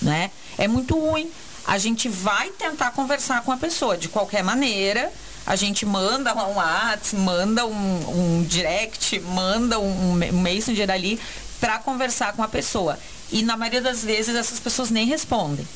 né? 0.02 0.30
é 0.60 0.68
muito 0.68 1.00
ruim. 1.00 1.32
A 1.66 1.78
gente 1.78 2.10
vai 2.10 2.50
tentar 2.50 2.92
conversar 2.92 3.44
com 3.44 3.52
a 3.52 3.58
pessoa 3.58 3.98
de 3.98 4.10
qualquer 4.10 4.44
maneira. 4.44 5.12
A 5.46 5.56
gente 5.56 5.86
manda 5.86 6.36
um 6.36 6.56
WhatsApp, 6.56 7.16
manda 7.16 7.66
um, 7.66 8.40
um 8.40 8.44
direct, 8.44 9.20
manda 9.22 9.80
um, 9.80 10.12
um 10.12 10.42
messenger 10.42 10.92
ali 10.92 11.20
para 11.60 11.80
conversar 11.80 12.34
com 12.34 12.44
a 12.44 12.48
pessoa. 12.48 12.98
E 13.32 13.44
na 13.44 13.56
maioria 13.56 13.82
das 13.82 14.04
vezes 14.04 14.36
essas 14.36 14.60
pessoas 14.60 14.90
nem 14.90 15.06
respondem. 15.06 15.68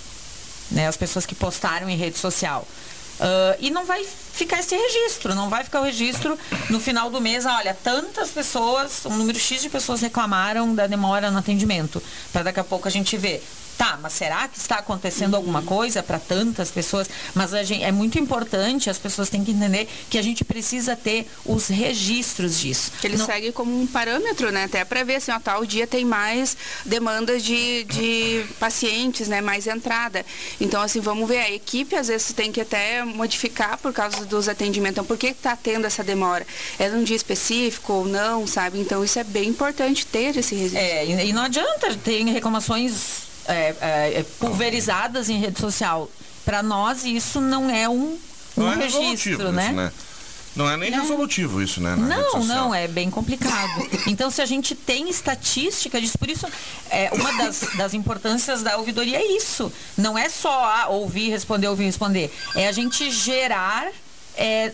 Né? 0.72 0.88
As 0.88 0.98
pessoas 0.98 1.25
que 1.25 1.36
postaram 1.36 1.90
em 1.90 1.98
rede 1.98 2.18
social. 2.18 2.68
Uh, 3.20 3.56
e 3.60 3.70
não 3.70 3.86
vai 3.86 4.04
ficar 4.04 4.60
esse 4.60 4.75
registro, 4.75 5.36
não 5.36 5.48
vai 5.48 5.63
ficar 5.63 5.82
o 5.82 5.84
registro 5.84 6.38
no 6.70 6.80
final 6.80 7.12
do 7.12 7.22
mês, 7.22 7.46
olha, 7.46 7.78
tantas 7.84 8.32
pessoas, 8.32 9.06
um 9.06 9.16
número 9.16 9.38
X 9.38 9.62
de 9.62 9.70
pessoas 9.70 10.02
reclamaram 10.02 10.74
da 10.74 10.88
demora 10.88 11.30
no 11.30 11.38
atendimento. 11.38 12.02
Para 12.32 12.44
daqui 12.44 12.60
a 12.60 12.63
pouco 12.63 12.88
a 12.88 12.92
gente 12.92 13.16
ver 13.16 13.46
Tá, 13.77 13.98
mas 14.01 14.13
será 14.13 14.48
que 14.48 14.58
está 14.58 14.77
acontecendo 14.77 15.36
alguma 15.36 15.62
coisa 15.62 16.03
para 16.03 16.20
tantas 16.20 16.70
pessoas? 16.70 17.10
Mas 17.34 17.51
gente, 17.68 17.84
é 17.84 17.92
muito 17.92 18.20
importante, 18.20 18.89
as 18.89 18.98
pessoas 18.98 19.30
têm 19.30 19.44
que 19.44 19.51
entender 19.51 19.88
que 20.10 20.18
a 20.18 20.22
gente 20.22 20.46
precisa 20.46 20.96
ter 20.96 21.27
os 21.46 21.68
registros 21.68 22.60
disso. 22.60 22.92
Ele 23.03 23.18
Não... 23.18 23.25
segue 23.25 23.51
como 23.51 23.80
um 23.80 23.88
parâmetro, 23.88 24.51
né? 24.51 24.65
Até 24.65 24.86
para 24.86 25.03
ver 25.03 25.15
assim, 25.15 25.32
ó, 25.32 25.39
tal 25.39 25.65
dia 25.65 25.88
tem 25.88 26.06
mais 26.06 26.56
demandas 26.86 27.44
de, 27.44 27.84
de 27.86 28.46
pacientes, 28.60 29.27
né? 29.27 29.42
Mais 29.42 29.68
entrada. 29.68 30.25
Então, 30.62 30.82
assim, 30.82 31.00
vamos 31.00 31.27
ver, 31.27 31.39
a 31.39 31.51
equipe 31.51 31.96
às 31.96 32.08
vezes 32.08 32.32
tem 32.34 32.51
que 32.51 32.62
até 32.62 33.03
modificar 33.03 33.77
por 33.77 33.92
causa 33.92 34.25
dos 34.25 34.48
atendimentos. 34.48 34.94
Então, 34.94 35.06
por 35.06 35.18
que 35.18 35.27
está 35.27 35.56
tendo 35.56 35.86
essa 35.86 36.03
demora? 36.03 36.46
É 36.77 36.89
num 36.89 37.03
dia 37.03 37.15
específico 37.15 37.94
ou 37.94 38.06
não, 38.06 38.46
sabe? 38.46 38.80
Então, 38.80 39.03
isso 39.03 39.18
é 39.20 39.24
bem 39.24 39.50
importante 39.50 40.06
ter 40.06 40.38
esse 40.38 40.56
registro. 40.56 40.80
É, 40.80 41.06
e 41.25 41.34
não 41.34 41.44
adianta, 41.44 41.96
tem 42.03 42.30
reclamações 42.32 43.33
é, 43.48 43.76
é, 43.82 44.20
é, 44.20 44.26
pulverizadas 44.40 45.30
em 45.30 45.40
rede 45.40 45.60
social. 45.60 46.10
Para 46.46 46.62
nós, 46.62 47.06
isso 47.06 47.40
não 47.40 47.70
é 47.70 47.88
um, 47.88 48.18
um 48.58 48.72
é 48.72 48.76
registro, 48.76 49.52
né? 49.52 49.66
Isso, 49.66 49.74
né? 49.74 49.92
Não 50.56 50.70
é 50.70 50.78
nem 50.78 50.92
não. 50.92 51.02
resolutivo 51.02 51.62
isso, 51.62 51.82
né? 51.82 51.96
não, 51.96 52.44
não, 52.44 52.76
é 52.76 52.88
bem 52.88 53.10
complicado. 53.10 53.90
Então, 54.06 54.30
se 54.30 54.40
a 54.40 54.46
gente 54.46 54.76
tem 54.76 55.10
estatística 55.10 56.00
disso, 56.00 56.18
por 56.18 56.30
isso, 56.30 56.46
é, 56.92 57.10
uma 57.12 57.34
das, 57.34 57.62
das 57.76 57.94
importâncias 57.96 58.62
da 58.62 58.78
ouvidoria 58.78 59.18
é 59.18 59.36
isso. 59.36 59.74
Não 59.98 60.16
é 60.16 60.30
só 60.30 60.64
ah, 60.64 60.90
ouvir, 60.90 61.30
responder, 61.30 61.68
ouvir, 61.68 61.86
responder. 61.86 62.32
É 62.56 62.68
a 62.68 62.72
gente 62.72 63.10
gerar 63.10 63.88
é, 64.36 64.72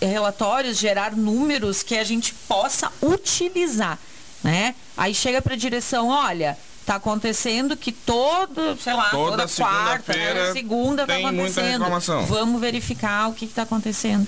relatórios, 0.00 0.78
gerar 0.78 1.14
números 1.14 1.82
que 1.82 1.96
a 1.96 2.04
gente 2.04 2.32
possa 2.46 2.90
utilizar, 3.02 3.98
né? 4.42 4.74
Aí 4.96 5.14
chega 5.14 5.42
para 5.42 5.54
a 5.54 5.58
direção, 5.58 6.08
olha, 6.08 6.56
Tá 6.88 6.94
acontecendo 6.94 7.76
que 7.76 7.92
todo, 7.92 8.74
sei 8.82 8.94
lá, 8.94 9.10
Toda 9.10 9.46
toda, 9.46 9.46
quarta, 9.46 10.10
segunda-feira 10.14 10.40
toda 10.40 10.52
segunda 10.54 11.06
tá 11.06 11.16
acontecendo. 11.18 11.84
Vamos 12.26 12.58
verificar 12.58 13.28
o 13.28 13.34
que 13.34 13.44
está 13.44 13.64
acontecendo. 13.64 14.26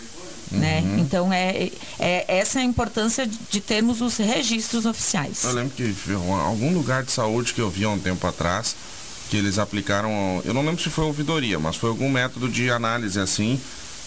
Né? 0.51 0.83
Uhum. 0.83 0.99
Então 0.99 1.33
é, 1.33 1.71
é 1.99 2.27
essa 2.29 2.59
é 2.59 2.63
a 2.63 2.65
importância 2.67 3.27
de, 3.27 3.61
termos 3.63 4.03
os 4.03 4.19
registros 4.19 4.85
oficiais. 4.85 5.43
Eu 5.45 5.53
lembro 5.53 5.75
que 5.75 5.85
em 5.85 6.33
algum 6.33 6.75
lugar 6.75 7.03
de 7.03 7.13
saúde 7.13 7.55
que 7.55 7.63
eu 7.63 7.71
vi 7.71 7.85
há 7.85 7.89
um 7.89 7.99
tempo 7.99 8.27
atrás, 8.27 8.77
que 9.31 9.39
eles 9.39 9.59
aplicaram, 9.59 10.43
eu 10.45 10.53
não 10.53 10.61
lembro 10.61 10.83
se 10.83 10.91
foi 10.91 11.07
ouvidoria, 11.07 11.59
mas 11.59 11.77
foi 11.77 11.89
algum 11.89 12.11
método 12.11 12.47
de 12.47 12.71
análise 12.71 13.19
assim, 13.19 13.59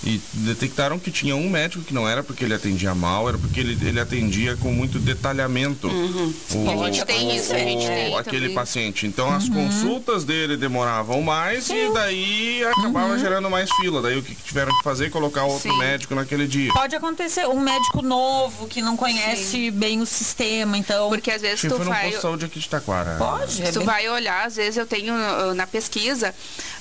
e 0.06 0.20
detectaram 0.34 1.00
que 1.00 1.10
tinha 1.12 1.36
um 1.36 1.50
médico 1.50 1.84
que 1.84 1.94
não 1.94 2.08
era 2.08 2.22
porque 2.24 2.44
ele 2.44 2.54
atendia 2.54 2.94
mal, 2.94 3.28
era 3.30 3.38
porque 3.38 3.60
ele, 3.60 3.78
ele 3.88 4.00
atendia 4.00 4.56
com 4.58 4.72
muito 4.72 5.00
detalhamento. 5.00 5.88
Uhum. 5.88 6.34
O, 6.54 6.70
A 6.84 6.86
gente 6.92 7.06
tem 7.06 7.36
isso, 7.36 7.54
a 7.54 7.58
gente 7.60 7.86
tem 7.86 8.16
aquele 8.18 8.42
também. 8.42 8.56
paciente. 8.56 9.08
Então 9.08 9.34
as 9.34 9.48
consultas 9.50 10.24
dele 10.24 10.58
demoravam 10.58 11.22
mais 11.22 11.70
e 11.70 11.92
daí 11.94 12.64
acabava 12.66 13.18
gerando 13.18 13.50
mais 13.50 13.70
fila. 13.74 14.02
Daí 14.02 14.18
o 14.18 14.24
que 14.24 14.36
tiveram 14.36 14.76
que 14.78 14.84
fazer? 14.84 15.10
Colocar 15.10 15.44
outro 15.46 15.72
Sim. 15.72 15.78
médico 15.80 16.14
naquele 16.16 16.48
dia. 16.48 16.72
Pode 16.74 16.96
acontecer 16.96 17.48
um 17.48 17.60
médico 17.60 18.02
novo 18.02 18.68
que 18.68 18.82
não 18.82 18.98
conhece 18.98 19.72
bem 19.72 20.02
o 20.02 20.06
sistema, 20.06 20.78
então 20.78 21.10
Porque 21.10 21.32
às 21.32 21.42
vezes 21.42 21.62
que 21.62 21.70
tu 21.70 21.78
vai. 21.78 22.04
posto 22.04 22.16
de 22.16 22.22
saúde 22.22 22.46
aqui 22.46 22.60
de 22.60 22.70
Taquara. 22.70 23.16
pode. 23.18 23.62
é 23.64 23.72
Tu 23.72 23.80
bem- 23.80 23.86
vai 23.86 24.10
olhar, 24.10 24.46
às 24.48 24.56
vezes 24.58 24.78
eu 24.78 24.86
tenho 24.86 25.14
uh, 25.14 25.54
na 25.54 25.66
pesquisa 25.68 26.34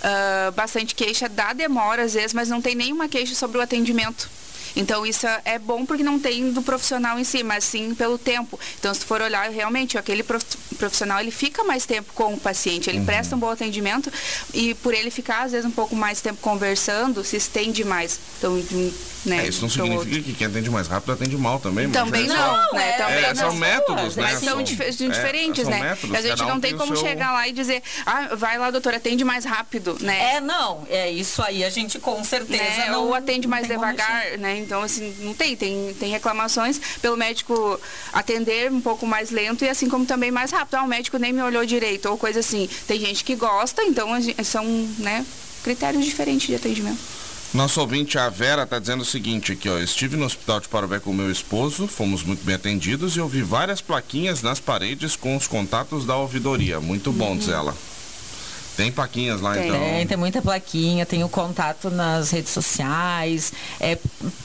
uh, 0.02 0.52
bastante 0.52 0.95
queixa 0.95 1.29
da 1.29 1.52
demora, 1.52 2.02
às 2.05 2.14
vezes, 2.14 2.33
mas 2.35 2.49
não 2.49 2.61
tem 2.61 2.75
nenhuma 2.75 3.09
queixa 3.12 3.35
sobre 3.35 3.59
o 3.59 3.61
atendimento. 3.61 4.28
Então 4.75 5.04
isso 5.04 5.26
é 5.45 5.59
bom 5.59 5.85
porque 5.85 6.02
não 6.02 6.19
tem 6.19 6.50
do 6.50 6.62
profissional 6.62 7.19
em 7.19 7.25
si, 7.25 7.42
mas 7.42 7.62
sim 7.62 7.95
pelo 7.95 8.16
tempo. 8.16 8.59
Então 8.78 8.95
se 8.95 9.00
tu 9.00 9.07
for 9.07 9.21
olhar, 9.21 9.50
realmente, 9.50 9.99
aquele 9.99 10.23
prof- 10.23 10.47
profissional 10.78 11.21
ele 11.21 11.31
fica 11.31 11.62
mais 11.62 11.85
tempo 11.85 12.11
com 12.14 12.33
o 12.33 12.40
paciente, 12.40 12.88
Uhum. 12.88 12.97
ele 12.97 13.04
presta 13.04 13.37
um 13.37 13.38
bom 13.38 13.50
atendimento 13.50 14.11
e 14.54 14.73
por 14.76 14.95
ele 14.95 15.11
ficar, 15.11 15.42
às 15.45 15.52
vezes, 15.52 15.66
um 15.66 15.71
pouco 15.71 15.95
mais 15.95 16.23
tempo 16.23 16.38
conversando, 16.40 17.23
se 17.23 17.37
estende 17.37 17.85
mais. 17.85 18.19
Então, 18.38 18.57
né, 19.25 19.45
É, 19.45 19.49
isso 19.49 19.61
não 19.61 19.69
outro. 19.69 20.05
significa 20.05 20.23
que 20.23 20.33
quem 20.35 20.47
atende 20.47 20.71
mais 20.71 20.88
rápido 20.88 21.12
atende 21.12 21.37
mal 21.37 21.59
também. 21.61 21.87
mas 21.87 21.97
Também 21.97 22.25
é 22.25 22.26
não, 22.29 22.37
só- 22.37 22.75
né? 22.75 22.88
é- 22.88 22.93
Também 22.93 23.25
É, 23.25 23.29
não. 23.29 23.35
são 23.37 23.52
métodos, 23.57 24.17
né? 24.17 24.29
São 24.33 24.41
São- 24.41 24.62
dif- 24.62 24.83
é, 24.83 24.91
diferentes, 24.91 25.62
são 25.62 25.71
né? 25.71 25.81
métodos, 25.81 26.17
a 26.17 26.23
gente 26.23 26.43
um 26.43 26.47
não 26.49 26.61
tem 26.61 26.71
tem 26.71 26.79
como 26.79 26.97
seu- 26.97 27.07
chegar 27.07 27.33
lá 27.33 27.47
e 27.49 27.52
dizer, 27.52 27.83
ah, 28.07 28.35
vai 28.35 28.59
lá, 28.59 28.71
doutor, 28.71 28.95
atende 28.95 29.25
mais 29.25 29.45
rápido, 29.45 29.97
né? 30.00 30.37
É, 30.37 30.41
não, 30.41 30.87
é 30.88 31.11
isso 31.11 31.43
aí 31.43 31.64
a 31.64 31.71
gente 31.71 31.99
com 31.99 32.23
certeza 32.25 32.62
Né? 32.62 32.88
não 32.91 33.05
Ou 33.07 33.14
atende 33.14 33.47
não 33.47 33.50
mais 33.50 33.67
devagar, 33.69 34.38
né? 34.38 34.59
Então, 34.59 34.83
assim, 34.83 35.14
não 35.21 35.35
tem, 35.35 35.57
tem. 35.57 35.95
Tem 35.99 36.11
reclamações 36.11 36.81
pelo 37.00 37.17
médico 37.17 37.81
atender 38.12 38.71
um 38.71 38.81
pouco 38.81 39.07
mais 39.07 39.31
lento 39.31 39.64
e 39.64 39.69
assim 39.69 39.88
como 39.88 40.05
também 40.07 40.31
mais 40.31 40.50
rápido. 40.50 40.75
Ah, 40.76 40.83
o 40.83 40.88
médico 40.88 41.19
nem 41.19 41.33
me 41.33 41.43
olhou 41.43 41.64
direito, 41.64 42.09
ou 42.09 42.17
coisa 42.19 42.41
assim. 42.41 42.69
Tem 42.87 42.99
gente 43.00 43.25
que 43.25 43.35
gosta, 43.35 43.83
então 43.85 44.09
são, 44.45 44.64
né, 44.99 45.25
critérios 45.62 46.05
diferentes 46.05 46.47
de 46.49 46.55
atendimento. 46.55 46.99
Nosso 47.55 47.81
ouvinte, 47.83 48.17
a 48.17 48.31
Vera, 48.31 48.63
está 48.63 48.79
dizendo 48.79 49.03
o 49.03 49.05
seguinte 49.05 49.53
aqui, 49.53 49.69
ó. 49.69 49.79
Estive 49.79 50.17
no 50.17 50.25
hospital 50.25 50.59
de 50.59 50.69
Parobé 50.69 50.99
com 50.99 51.13
meu 51.13 51.31
esposo, 51.31 51.87
fomos 51.87 52.23
muito 52.23 52.43
bem 52.45 52.55
atendidos 52.55 53.15
e 53.15 53.19
eu 53.19 53.29
vi 53.29 53.43
várias 53.43 53.83
plaquinhas 53.83 54.41
nas 54.41 54.59
paredes 54.59 55.17
com 55.17 55.37
os 55.37 55.47
contatos 55.47 56.07
da 56.07 56.17
ouvidoria. 56.17 56.81
Muito 56.81 57.13
bom, 57.13 57.37
diz 57.37 57.49
ela. 57.49 57.77
Tem 58.75 58.91
plaquinhas 58.91 59.43
lá, 59.43 59.53
Tem. 59.53 59.69
então. 59.69 59.79
Tem, 59.79 60.07
tem 60.07 60.17
muita 60.17 60.41
plaquinha, 60.41 61.05
tem 61.05 61.23
o 61.23 61.29
contato 61.29 61.91
nas 61.91 62.31
redes 62.31 62.51
sociais. 62.53 63.53
É, 63.79 63.99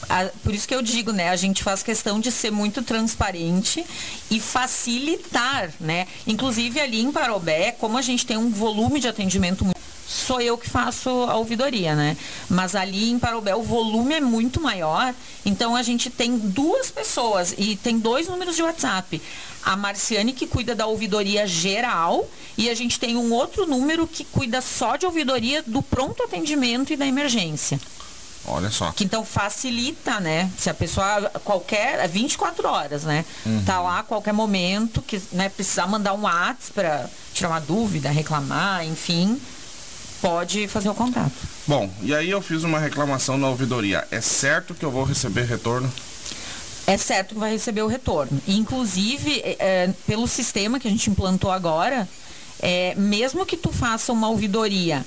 a- 0.06 0.28
por 0.44 0.52
isso 0.54 0.68
que 0.68 0.74
eu 0.74 0.82
digo, 0.82 1.10
né? 1.10 1.30
A 1.30 1.36
gente 1.36 1.62
faz 1.64 1.82
questão 1.82 2.20
de 2.20 2.30
ser 2.30 2.50
muito 2.50 2.82
transparente 2.82 3.82
e 4.30 4.38
facilitar, 4.38 5.70
né? 5.80 6.06
Inclusive 6.26 6.78
ali 6.78 7.00
em 7.00 7.10
Parobé, 7.10 7.72
como 7.72 7.96
a 7.96 8.02
gente 8.02 8.26
tem 8.26 8.36
um 8.36 8.50
volume 8.50 9.00
de 9.00 9.08
atendimento 9.08 9.64
muito 9.64 9.77
sou 10.08 10.40
eu 10.40 10.56
que 10.56 10.68
faço 10.68 11.10
a 11.10 11.36
ouvidoria, 11.36 11.94
né? 11.94 12.16
Mas 12.48 12.74
ali 12.74 13.10
em 13.10 13.18
Parobé 13.18 13.54
o 13.54 13.62
volume 13.62 14.14
é 14.14 14.20
muito 14.20 14.60
maior, 14.60 15.14
então 15.44 15.76
a 15.76 15.82
gente 15.82 16.08
tem 16.08 16.38
duas 16.38 16.90
pessoas 16.90 17.54
e 17.58 17.76
tem 17.76 17.98
dois 17.98 18.26
números 18.26 18.56
de 18.56 18.62
WhatsApp. 18.62 19.20
A 19.62 19.76
Marciane 19.76 20.32
que 20.32 20.46
cuida 20.46 20.74
da 20.74 20.86
ouvidoria 20.86 21.46
geral 21.46 22.26
e 22.56 22.70
a 22.70 22.74
gente 22.74 22.98
tem 22.98 23.16
um 23.16 23.32
outro 23.32 23.66
número 23.66 24.06
que 24.06 24.24
cuida 24.24 24.62
só 24.62 24.96
de 24.96 25.04
ouvidoria 25.04 25.62
do 25.66 25.82
pronto 25.82 26.22
atendimento 26.22 26.92
e 26.92 26.96
da 26.96 27.06
emergência. 27.06 27.78
Olha 28.46 28.70
só. 28.70 28.92
Que 28.92 29.04
então 29.04 29.22
facilita, 29.26 30.20
né? 30.20 30.50
Se 30.56 30.70
a 30.70 30.74
pessoa 30.74 31.30
qualquer, 31.44 31.98
é 31.98 32.08
24 32.08 32.66
horas, 32.66 33.02
né? 33.02 33.26
Tá 33.66 33.78
lá 33.82 33.98
a 33.98 34.02
qualquer 34.02 34.32
momento 34.32 35.02
que, 35.02 35.20
né, 35.32 35.50
precisar 35.50 35.86
mandar 35.86 36.14
um 36.14 36.22
WhatsApp 36.22 36.72
para 36.72 37.10
tirar 37.34 37.50
uma 37.50 37.60
dúvida, 37.60 38.08
reclamar, 38.10 38.86
enfim, 38.86 39.38
pode 40.20 40.68
fazer 40.68 40.88
o 40.88 40.94
contato. 40.94 41.32
Bom, 41.66 41.90
e 42.02 42.14
aí 42.14 42.30
eu 42.30 42.40
fiz 42.40 42.64
uma 42.64 42.78
reclamação 42.78 43.36
na 43.36 43.48
ouvidoria. 43.48 44.06
É 44.10 44.20
certo 44.20 44.74
que 44.74 44.84
eu 44.84 44.90
vou 44.90 45.04
receber 45.04 45.44
retorno? 45.44 45.92
é 46.88 46.96
certo 46.96 47.34
que 47.34 47.40
vai 47.40 47.52
receber 47.52 47.82
o 47.82 47.86
retorno. 47.86 48.40
Inclusive, 48.48 49.40
é, 49.44 49.56
é, 49.58 49.94
pelo 50.06 50.26
sistema 50.26 50.80
que 50.80 50.88
a 50.88 50.90
gente 50.90 51.10
implantou 51.10 51.50
agora, 51.50 52.08
é, 52.60 52.94
mesmo 52.94 53.44
que 53.44 53.58
tu 53.58 53.70
faça 53.70 54.10
uma 54.10 54.30
ouvidoria 54.30 55.04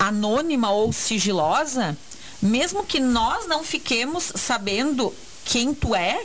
anônima 0.00 0.72
ou 0.72 0.92
sigilosa, 0.92 1.96
mesmo 2.42 2.84
que 2.84 2.98
nós 2.98 3.46
não 3.46 3.62
fiquemos 3.62 4.32
sabendo 4.34 5.14
quem 5.44 5.72
tu 5.72 5.94
é, 5.94 6.24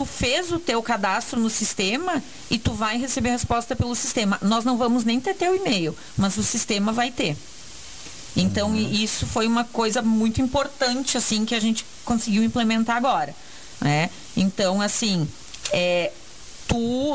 tu 0.00 0.06
fez 0.06 0.50
o 0.50 0.58
teu 0.58 0.82
cadastro 0.82 1.38
no 1.38 1.50
sistema 1.50 2.22
e 2.50 2.58
tu 2.58 2.72
vai 2.72 2.96
receber 2.96 3.28
a 3.28 3.32
resposta 3.32 3.76
pelo 3.76 3.94
sistema. 3.94 4.38
Nós 4.40 4.64
não 4.64 4.78
vamos 4.78 5.04
nem 5.04 5.20
ter 5.20 5.34
teu 5.34 5.54
e-mail, 5.54 5.94
mas 6.16 6.38
o 6.38 6.42
sistema 6.42 6.90
vai 6.90 7.10
ter. 7.10 7.36
Então, 8.34 8.74
i- 8.74 9.04
isso 9.04 9.26
foi 9.26 9.46
uma 9.46 9.62
coisa 9.64 10.00
muito 10.00 10.40
importante, 10.40 11.18
assim, 11.18 11.44
que 11.44 11.54
a 11.54 11.60
gente 11.60 11.84
conseguiu 12.02 12.42
implementar 12.42 12.96
agora, 12.96 13.34
né? 13.78 14.08
Então, 14.34 14.80
assim, 14.80 15.28
é, 15.70 16.10
tu, 16.70 17.12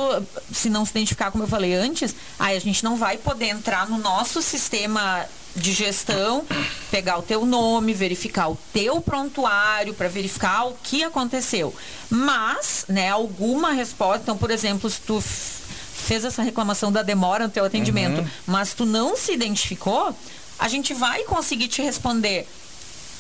se 0.52 0.70
não 0.70 0.86
se 0.86 0.91
identificar, 0.91 1.32
como 1.32 1.46
eu 1.46 1.48
falei 1.48 1.74
antes, 1.74 2.13
aí 2.38 2.58
a 2.58 2.60
gente 2.60 2.84
não 2.84 2.98
vai 2.98 3.18
poder 3.18 3.48
entrar 3.48 3.89
no 3.89 3.98
nosso 3.98 4.41
sistema 4.41 5.26
de 5.56 5.72
gestão, 5.72 6.46
pegar 6.91 7.18
o 7.18 7.22
teu 7.22 7.46
nome, 7.46 7.94
verificar 7.94 8.50
o 8.50 8.58
teu 8.74 9.00
prontuário 9.00 9.94
para 9.94 10.10
verificar 10.10 10.65
o 10.65 10.74
que 10.84 11.04
aconteceu. 11.04 11.74
Mas, 12.10 12.84
né, 12.89 13.10
alguma 13.10 13.72
resposta, 13.72 14.24
então, 14.24 14.38
por 14.38 14.52
exemplo, 14.52 14.89
se 14.89 15.00
tu 15.00 15.22
fez 15.22 16.26
essa 16.26 16.44
reclamação 16.44 16.91
da 16.91 17.02
demora 17.02 17.46
no 17.46 17.50
teu 17.50 17.63
atendimento, 17.63 18.30
mas 18.46 18.74
tu 18.74 18.86
não 18.86 19.15
se 19.15 19.32
identificou, 19.32 20.13
a 20.60 20.68
gente 20.68 20.94
vai 20.94 21.24
conseguir 21.24 21.70
te 21.70 21.82
responder. 21.82 22.46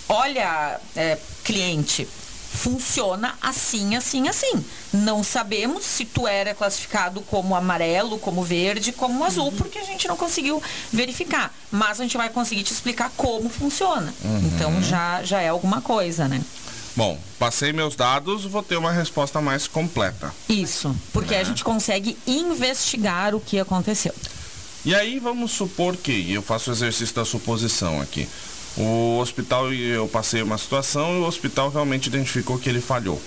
Olha, 0.09 0.79
é, 0.95 1.17
cliente, 1.43 2.05
funciona 2.55 3.35
assim, 3.41 3.95
assim, 3.95 4.27
assim. 4.27 4.65
Não 4.93 5.23
sabemos 5.23 5.83
se 5.83 6.05
tu 6.05 6.27
era 6.27 6.55
classificado 6.55 7.21
como 7.21 7.55
amarelo, 7.55 8.17
como 8.17 8.43
verde, 8.43 8.91
como 8.91 9.23
azul, 9.23 9.51
porque 9.51 9.77
a 9.77 9.83
gente 9.83 10.07
não 10.07 10.17
conseguiu 10.17 10.61
verificar. 10.91 11.53
Mas 11.71 11.99
a 11.99 12.03
gente 12.03 12.17
vai 12.17 12.29
conseguir 12.29 12.63
te 12.63 12.73
explicar 12.73 13.11
como 13.15 13.49
funciona. 13.49 14.13
Então 14.45 14.81
já, 14.81 15.23
já 15.23 15.41
é 15.41 15.49
alguma 15.49 15.81
coisa, 15.81 16.27
né? 16.27 16.41
Bom, 16.95 17.19
passei 17.37 17.73
meus 17.73 17.93
dados, 17.95 18.45
vou 18.45 18.63
ter 18.63 18.77
uma 18.77 18.91
resposta 18.91 19.41
mais 19.41 19.67
completa. 19.67 20.33
Isso, 20.47 20.95
porque 21.11 21.35
a 21.35 21.43
gente 21.43 21.63
consegue 21.63 22.17
investigar 22.25 23.35
o 23.35 23.41
que 23.41 23.59
aconteceu. 23.59 24.15
E 24.85 24.95
aí 24.95 25.19
vamos 25.19 25.51
supor 25.51 25.97
que, 25.97 26.11
e 26.11 26.33
eu 26.33 26.41
faço 26.41 26.69
o 26.69 26.73
exercício 26.73 27.13
da 27.13 27.25
suposição 27.25 27.99
aqui, 27.99 28.29
o 28.77 29.19
hospital, 29.19 29.71
eu 29.73 30.07
passei 30.07 30.41
uma 30.41 30.57
situação 30.57 31.17
e 31.17 31.19
o 31.19 31.25
hospital 31.25 31.69
realmente 31.69 32.07
identificou 32.07 32.57
que 32.57 32.69
ele 32.69 32.81
falhou. 32.81 33.21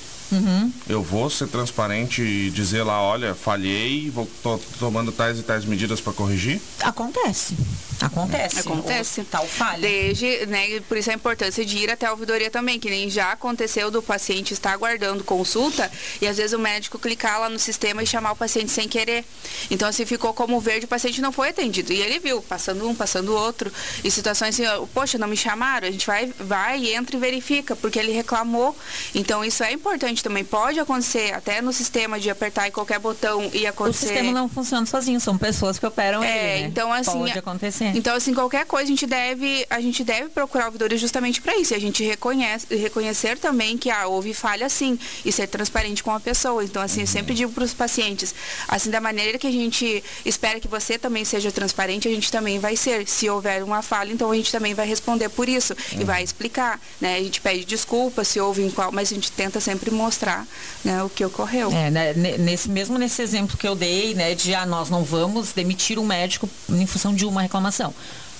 Eu 0.89 1.03
vou 1.03 1.31
ser 1.31 1.49
transparente 1.49 2.21
e 2.23 2.51
dizer 2.51 2.83
lá, 2.83 3.01
olha, 3.01 3.35
falhei, 3.35 4.11
vou 4.11 4.29
tô 4.43 4.59
tomando 4.79 5.11
tais 5.11 5.39
e 5.39 5.43
tais 5.43 5.65
medidas 5.65 6.01
para 6.01 6.13
corrigir? 6.13 6.61
Acontece. 6.83 7.57
Acontece. 8.01 8.61
Acontece. 8.61 9.21
O 9.21 9.23
hospital 9.23 9.47
falha. 9.47 9.81
Desde, 9.81 10.47
né, 10.47 10.81
por 10.89 10.97
isso 10.97 11.11
a 11.11 11.15
importância 11.15 11.65
de 11.65 11.79
ir 11.79 11.91
até 11.91 12.07
a 12.07 12.11
ouvidoria 12.13 12.51
também, 12.51 12.79
que 12.79 12.89
nem 12.91 13.09
já 13.11 13.33
aconteceu 13.33 13.91
do 13.91 14.03
paciente 14.03 14.53
estar 14.55 14.73
aguardando 14.73 15.25
consulta 15.25 15.91
e 16.21 16.27
às 16.27 16.37
vezes 16.37 16.53
o 16.53 16.59
médico 16.59 16.99
clicar 16.99 17.41
lá 17.41 17.49
no 17.49 17.59
sistema 17.59 18.03
e 18.03 18.07
chamar 18.07 18.33
o 18.33 18.37
paciente 18.37 18.71
sem 18.71 18.89
querer. 18.89 19.25
Então, 19.71 19.91
se 19.93 20.05
ficou 20.07 20.33
como 20.33 20.61
verde, 20.61 20.85
o 20.87 20.89
paciente 20.89 21.21
não 21.21 21.33
foi 21.33 21.49
atendido. 21.51 21.93
E 21.93 22.01
ele 22.01 22.19
viu, 22.19 22.41
passando 22.43 22.89
um, 22.89 22.95
passando 22.95 23.35
outro. 23.35 23.73
E 24.05 24.11
situações 24.11 24.59
assim, 24.61 24.87
poxa, 24.95 25.19
não 25.19 25.29
me 25.29 25.37
chamaram, 25.37 25.89
a 25.89 25.91
gente 25.91 26.07
vai, 26.07 26.27
vai, 26.39 26.93
entra 26.95 27.17
e 27.17 27.19
verifica, 27.19 27.75
porque 27.77 27.99
ele 27.99 28.13
reclamou. 28.13 28.77
Então, 29.15 29.45
isso 29.45 29.63
é 29.65 29.73
importante 29.73 30.23
também. 30.23 30.45
Pode 30.45 30.79
acontecer 30.79 31.33
até 31.35 31.61
no 31.61 31.73
sistema 31.73 32.19
de 32.21 32.31
apertar 32.31 32.69
em 32.69 32.71
qualquer 32.71 32.99
botão 32.99 33.51
e 33.53 33.65
O 33.65 33.69
acontecer. 33.69 34.07
sistema 34.09 34.33
não 34.33 34.49
funciona 34.49 34.87
sozinho, 34.87 35.21
são 35.21 35.37
pessoas 35.37 35.79
que 35.79 35.87
operam 35.87 36.23
É, 36.23 36.29
ele, 36.55 36.63
né? 36.63 36.69
então, 36.69 36.93
assim, 36.93 37.19
Pode 37.19 37.39
acontecer. 37.39 37.88
É. 37.95 37.99
Então, 37.99 38.15
assim, 38.15 38.35
qualquer 38.35 38.65
coisa 38.67 38.85
a 38.85 38.89
gente 38.89 39.07
deve, 39.07 39.67
a 39.69 39.81
gente 39.81 40.05
deve 40.05 40.29
procurar 40.29 40.67
ouvidoria 40.67 40.99
justamente 40.99 41.41
para 41.41 41.57
isso. 41.57 41.75
E 41.75 41.77
a 41.77 41.81
gente 41.81 42.03
reconhece, 42.03 42.67
reconhecer 42.77 43.39
também 43.39 43.77
que 43.77 43.91
ah, 43.91 44.07
houve 44.07 44.35
falha 44.35 44.69
sim 44.69 44.99
e 45.25 45.33
ser 45.33 45.47
transparente 45.47 46.03
com 46.03 46.11
a 46.11 46.21
pessoa. 46.21 46.65
Então, 46.65 46.83
assim, 46.83 47.01
eu 47.03 47.07
sempre 47.07 47.35
digo 47.35 47.53
para 47.53 47.65
os 47.65 47.75
pacientes, 47.75 48.35
assim, 48.67 48.91
da 48.91 49.01
maneira 49.01 49.39
que 49.39 49.47
a 49.47 49.53
gente 49.53 50.03
espera 50.25 50.61
que 50.61 50.69
você 50.69 50.99
também 50.99 51.25
seja 51.25 51.51
transparente, 51.51 52.09
a 52.09 52.11
gente 52.11 52.31
também 52.31 52.59
vai 52.59 52.77
ser. 52.77 53.07
Se 53.09 53.29
houver 53.29 53.63
uma 53.63 53.83
falha, 53.83 54.13
então 54.13 54.31
a 54.31 54.35
gente 54.35 54.51
também 54.53 54.75
vai 54.75 54.87
responder 54.87 55.29
por 55.29 55.49
isso 55.49 55.75
e 55.93 56.05
vai 56.05 56.23
explicar, 56.23 56.81
né? 57.01 57.17
A 57.17 57.23
gente 57.23 57.41
pede 57.41 57.65
desculpa 57.65 58.25
se 58.25 58.41
houve 58.41 58.63
em 58.63 58.71
qual, 58.71 58.91
mas 58.93 59.11
a 59.11 59.15
gente 59.15 59.31
tenta 59.33 59.61
sempre 59.61 59.91
mostrar 59.91 60.47
né, 60.85 61.03
o 61.03 61.09
que 61.09 61.25
ocorreu. 61.25 61.71
É, 61.73 61.91
né, 61.91 62.13
nesse 62.15 62.69
mesmo 62.69 62.99
nesse 62.99 63.23
exemplo 63.23 63.57
que 63.57 63.67
eu 63.67 63.75
dei, 63.75 64.15
né, 64.15 64.35
de 64.35 64.55
ah, 64.55 64.67
nós 64.67 64.91
não 64.91 65.05
vamos 65.05 65.53
demitir 65.53 65.99
um 65.99 66.07
médico 66.07 66.49
em 66.69 66.87
função 66.87 67.15
de 67.15 67.25
uma 67.25 67.43
reclamação. 67.43 67.78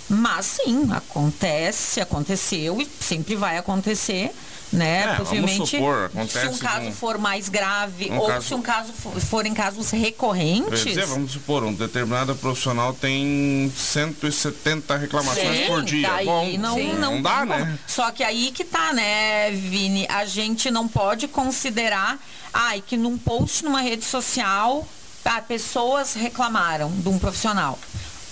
Mas 0.09 0.47
sim, 0.47 0.89
acontece, 0.91 2.01
aconteceu 2.01 2.81
e 2.81 2.89
sempre 3.01 3.37
vai 3.37 3.59
acontecer 3.59 4.33
né? 4.73 5.05
É, 5.05 5.17
Possivelmente, 5.17 5.67
supor, 5.67 6.11
se 6.29 6.47
um 6.47 6.59
caso 6.59 6.87
com... 6.87 6.93
for 6.93 7.19
mais 7.19 7.49
grave 7.49 8.11
um 8.11 8.19
ou 8.19 8.27
caso... 8.27 8.47
se 8.47 8.55
um 8.55 8.63
caso 8.63 8.93
for, 8.93 9.21
for 9.21 9.47
em 9.47 9.55
casos 9.55 9.91
recorrentes. 9.91 10.85
Dizer, 10.85 11.07
vamos 11.07 11.33
supor, 11.33 11.65
um 11.65 11.73
determinado 11.73 12.35
profissional 12.37 12.93
tem 12.93 13.73
170 13.75 14.97
reclamações 14.97 15.59
Sim, 15.59 15.67
por 15.67 15.83
dia. 15.83 16.09
Daí 16.09 16.27
Bom, 16.27 16.53
não, 16.59 16.75
sim, 16.75 16.93
não, 16.95 17.15
não 17.15 17.23
dá, 17.23 17.45
né? 17.45 17.79
Só 17.87 18.11
que 18.11 18.23
aí 18.23 18.53
que 18.53 18.65
tá, 18.65 18.93
né, 18.93 19.51
Vini? 19.51 20.07
A 20.09 20.25
gente 20.25 20.71
não 20.71 20.87
pode 20.87 21.29
considerar, 21.29 22.19
ai, 22.53 22.83
que 22.87 22.97
num 22.97 23.17
post 23.17 23.65
numa 23.65 23.81
rede 23.81 24.05
social, 24.05 24.87
ah, 25.25 25.43
pessoas 25.43 26.15
reclamaram 26.15 26.91
de 26.91 27.09
um 27.09 27.19
profissional. 27.19 27.79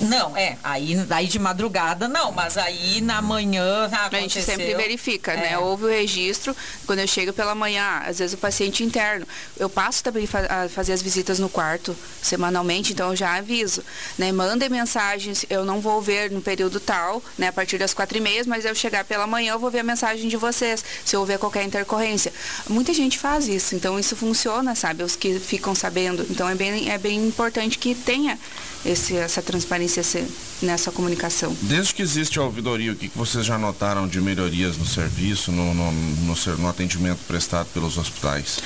Não, 0.00 0.36
é. 0.36 0.56
Aí, 0.62 0.94
aí 1.10 1.26
de 1.26 1.38
madrugada 1.38 2.06
não, 2.06 2.30
mas 2.30 2.56
aí 2.56 3.00
na 3.00 3.20
manhã 3.20 3.88
ah, 3.92 4.08
A 4.10 4.20
gente 4.20 4.40
sempre 4.42 4.74
verifica, 4.74 5.34
né? 5.34 5.46
é. 5.46 5.50
né? 5.50 5.58
Houve 5.58 5.84
o 5.84 5.88
registro, 5.88 6.56
quando 6.86 7.00
eu 7.00 7.08
chego 7.08 7.32
pela 7.32 7.54
manhã, 7.54 8.02
às 8.04 8.18
vezes 8.18 8.34
o 8.34 8.38
paciente 8.38 8.84
interno. 8.84 9.26
Eu 9.58 9.68
passo 9.68 10.02
também 10.04 10.28
a 10.48 10.68
fazer 10.68 10.92
as 10.92 11.02
visitas 11.02 11.38
no 11.38 11.48
quarto 11.48 11.96
semanalmente, 12.22 12.92
então 12.92 13.10
eu 13.10 13.16
já 13.16 13.34
aviso. 13.34 13.82
Né? 14.16 14.30
Mandem 14.30 14.68
mensagens, 14.68 15.44
eu 15.50 15.64
não 15.64 15.80
vou 15.80 16.00
ver 16.00 16.30
no 16.30 16.40
período 16.40 16.78
tal, 16.78 17.22
né? 17.36 17.48
A 17.48 17.52
partir 17.52 17.78
das 17.78 17.92
quatro 17.92 18.18
e 18.18 18.20
meia, 18.20 18.44
mas 18.46 18.64
eu 18.64 18.74
chegar 18.74 19.04
pela 19.04 19.26
manhã, 19.26 19.52
eu 19.52 19.58
vou 19.58 19.70
ver 19.70 19.80
a 19.80 19.84
mensagem 19.84 20.28
de 20.28 20.36
vocês, 20.36 20.84
se 21.04 21.16
houver 21.16 21.38
qualquer 21.38 21.64
intercorrência. 21.64 22.32
Muita 22.68 22.94
gente 22.94 23.18
faz 23.18 23.48
isso, 23.48 23.74
então 23.74 23.98
isso 23.98 24.14
funciona, 24.14 24.74
sabe? 24.74 25.02
Os 25.02 25.16
que 25.16 25.38
ficam 25.40 25.74
sabendo. 25.74 26.24
Então 26.30 26.48
é 26.48 26.54
bem, 26.54 26.90
é 26.90 26.98
bem 26.98 27.26
importante 27.26 27.78
que 27.78 27.94
tenha 27.94 28.38
esse, 28.84 29.16
essa 29.16 29.42
transparência 29.42 29.87
nessa 30.62 30.90
comunicação. 30.90 31.56
Desde 31.62 31.94
que 31.94 32.02
existe 32.02 32.38
a 32.38 32.42
ouvidoria, 32.42 32.92
o 32.92 32.96
que, 32.96 33.10
vocês 33.14 33.44
já 33.44 33.58
notaram 33.58 34.06
de 34.06 34.20
melhorias 34.20 34.76
no 34.76 34.86
serviço, 34.86 35.52
no, 35.52 35.74
no, 35.74 35.92
no, 35.92 36.34
no 36.58 36.68
atendimento 36.68 37.20
prestado 37.26 37.66
pelos 37.72 37.96
hospitais? 37.96 38.58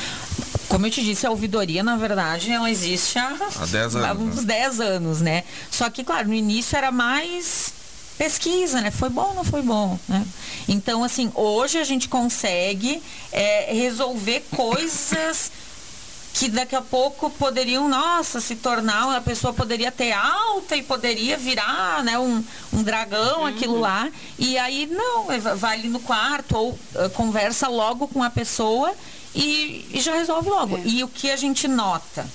Como 0.68 0.86
eu 0.86 0.90
te 0.90 1.04
disse, 1.04 1.26
a 1.26 1.30
ouvidoria, 1.30 1.82
na 1.82 1.96
verdade, 1.96 2.50
ela 2.50 2.70
existe 2.70 3.18
há, 3.18 3.36
há 3.56 3.66
10 3.66 3.96
anos. 3.96 4.08
Há 4.08 4.12
uns 4.14 4.44
10 4.44 4.78
né? 4.78 4.86
anos, 4.86 5.20
né? 5.20 5.44
Só 5.70 5.90
que, 5.90 6.02
claro, 6.02 6.28
no 6.28 6.34
início 6.34 6.76
era 6.76 6.90
mais 6.90 7.74
pesquisa, 8.16 8.80
né? 8.80 8.90
Foi 8.90 9.08
bom 9.08 9.28
ou 9.28 9.34
não 9.34 9.44
foi 9.44 9.62
bom, 9.62 9.98
né? 10.08 10.24
Então, 10.68 11.02
assim, 11.04 11.30
hoje 11.34 11.78
a 11.78 11.84
gente 11.84 12.08
consegue 12.08 13.02
é, 13.32 13.72
resolver 13.72 14.44
coisas 14.54 15.50
que 16.32 16.48
daqui 16.48 16.74
a 16.74 16.80
pouco 16.80 17.28
poderiam, 17.30 17.88
nossa, 17.88 18.40
se 18.40 18.56
tornar, 18.56 19.14
a 19.14 19.20
pessoa 19.20 19.52
poderia 19.52 19.92
ter 19.92 20.12
alta 20.12 20.74
e 20.74 20.82
poderia 20.82 21.36
virar 21.36 22.02
né, 22.02 22.18
um, 22.18 22.42
um 22.72 22.82
dragão, 22.82 23.40
uhum. 23.40 23.46
aquilo 23.46 23.78
lá. 23.78 24.10
E 24.38 24.56
aí, 24.56 24.86
não, 24.86 25.26
vai 25.56 25.78
ali 25.78 25.88
no 25.88 26.00
quarto 26.00 26.56
ou 26.56 26.70
uh, 26.70 27.10
conversa 27.14 27.68
logo 27.68 28.08
com 28.08 28.22
a 28.22 28.30
pessoa 28.30 28.94
e, 29.34 29.86
e 29.92 30.00
já 30.00 30.14
resolve 30.14 30.48
logo. 30.48 30.78
É. 30.78 30.82
E 30.84 31.04
o 31.04 31.08
que 31.08 31.30
a 31.30 31.36
gente 31.36 31.68
nota? 31.68 32.26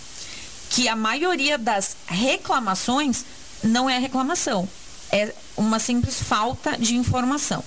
Que 0.70 0.88
a 0.88 0.96
maioria 0.96 1.58
das 1.58 1.96
reclamações 2.06 3.26
não 3.64 3.90
é 3.90 3.98
reclamação, 3.98 4.70
é 5.12 5.34
uma 5.56 5.80
simples 5.80 6.22
falta 6.22 6.78
de 6.78 6.96
informação. 6.96 7.64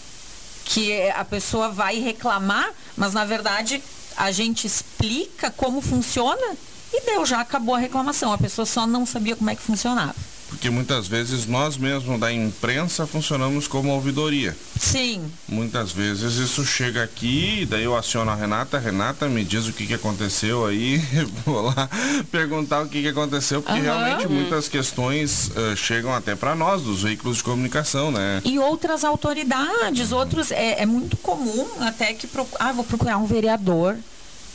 Que 0.64 1.10
a 1.10 1.24
pessoa 1.24 1.70
vai 1.70 1.98
reclamar, 1.98 2.70
mas 2.96 3.12
na 3.12 3.24
verdade 3.24 3.82
a 4.16 4.30
gente 4.30 4.66
explica 4.66 5.50
como 5.50 5.80
funciona 5.80 6.56
e 6.92 7.00
deu, 7.06 7.24
já 7.24 7.40
acabou 7.40 7.74
a 7.74 7.78
reclamação. 7.78 8.32
A 8.32 8.38
pessoa 8.38 8.66
só 8.66 8.86
não 8.86 9.06
sabia 9.06 9.36
como 9.36 9.50
é 9.50 9.54
que 9.54 9.62
funcionava. 9.62 10.14
Porque 10.60 10.68
muitas 10.68 11.08
vezes 11.08 11.46
nós 11.46 11.78
mesmos 11.78 12.20
da 12.20 12.30
imprensa 12.30 13.06
funcionamos 13.06 13.66
como 13.66 13.88
ouvidoria. 13.94 14.54
Sim. 14.78 15.32
Muitas 15.48 15.90
vezes 15.90 16.34
isso 16.34 16.66
chega 16.66 17.02
aqui, 17.02 17.64
daí 17.64 17.84
eu 17.84 17.96
aciono 17.96 18.30
a 18.30 18.34
Renata, 18.34 18.78
Renata 18.78 19.26
me 19.26 19.42
diz 19.42 19.66
o 19.66 19.72
que, 19.72 19.86
que 19.86 19.94
aconteceu 19.94 20.66
aí, 20.66 20.98
vou 21.46 21.62
lá 21.62 21.88
perguntar 22.30 22.82
o 22.82 22.88
que, 22.90 23.00
que 23.00 23.08
aconteceu, 23.08 23.62
porque 23.62 23.78
uhum. 23.78 23.84
realmente 23.84 24.28
muitas 24.28 24.68
questões 24.68 25.50
uh, 25.56 25.74
chegam 25.74 26.14
até 26.14 26.36
para 26.36 26.54
nós, 26.54 26.82
dos 26.82 27.04
veículos 27.04 27.38
de 27.38 27.44
comunicação, 27.44 28.10
né? 28.10 28.42
E 28.44 28.58
outras 28.58 29.02
autoridades, 29.02 30.12
outros, 30.12 30.50
é, 30.50 30.82
é 30.82 30.84
muito 30.84 31.16
comum 31.16 31.66
até 31.80 32.12
que, 32.12 32.28
ah, 32.58 32.70
vou 32.72 32.84
procurar 32.84 33.16
um 33.16 33.24
vereador, 33.24 33.96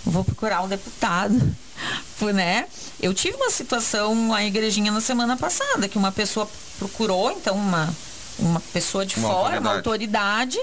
vou 0.05 0.23
procurar 0.23 0.61
um 0.61 0.67
deputado 0.67 1.55
né? 2.33 2.65
Eu 2.99 3.13
tive 3.13 3.35
uma 3.35 3.49
situação 3.49 4.29
lá 4.29 4.43
em 4.43 4.47
igrejinha 4.47 4.91
na 4.91 5.01
semana 5.01 5.35
passada, 5.35 5.87
que 5.87 5.97
uma 5.97 6.11
pessoa 6.11 6.49
procurou, 6.77 7.31
então, 7.31 7.55
uma, 7.55 7.93
uma 8.39 8.59
pessoa 8.73 9.05
de 9.05 9.17
uma 9.17 9.27
fora, 9.27 9.57
autoridade. 9.57 9.67
uma 9.67 9.75
autoridade, 9.75 10.59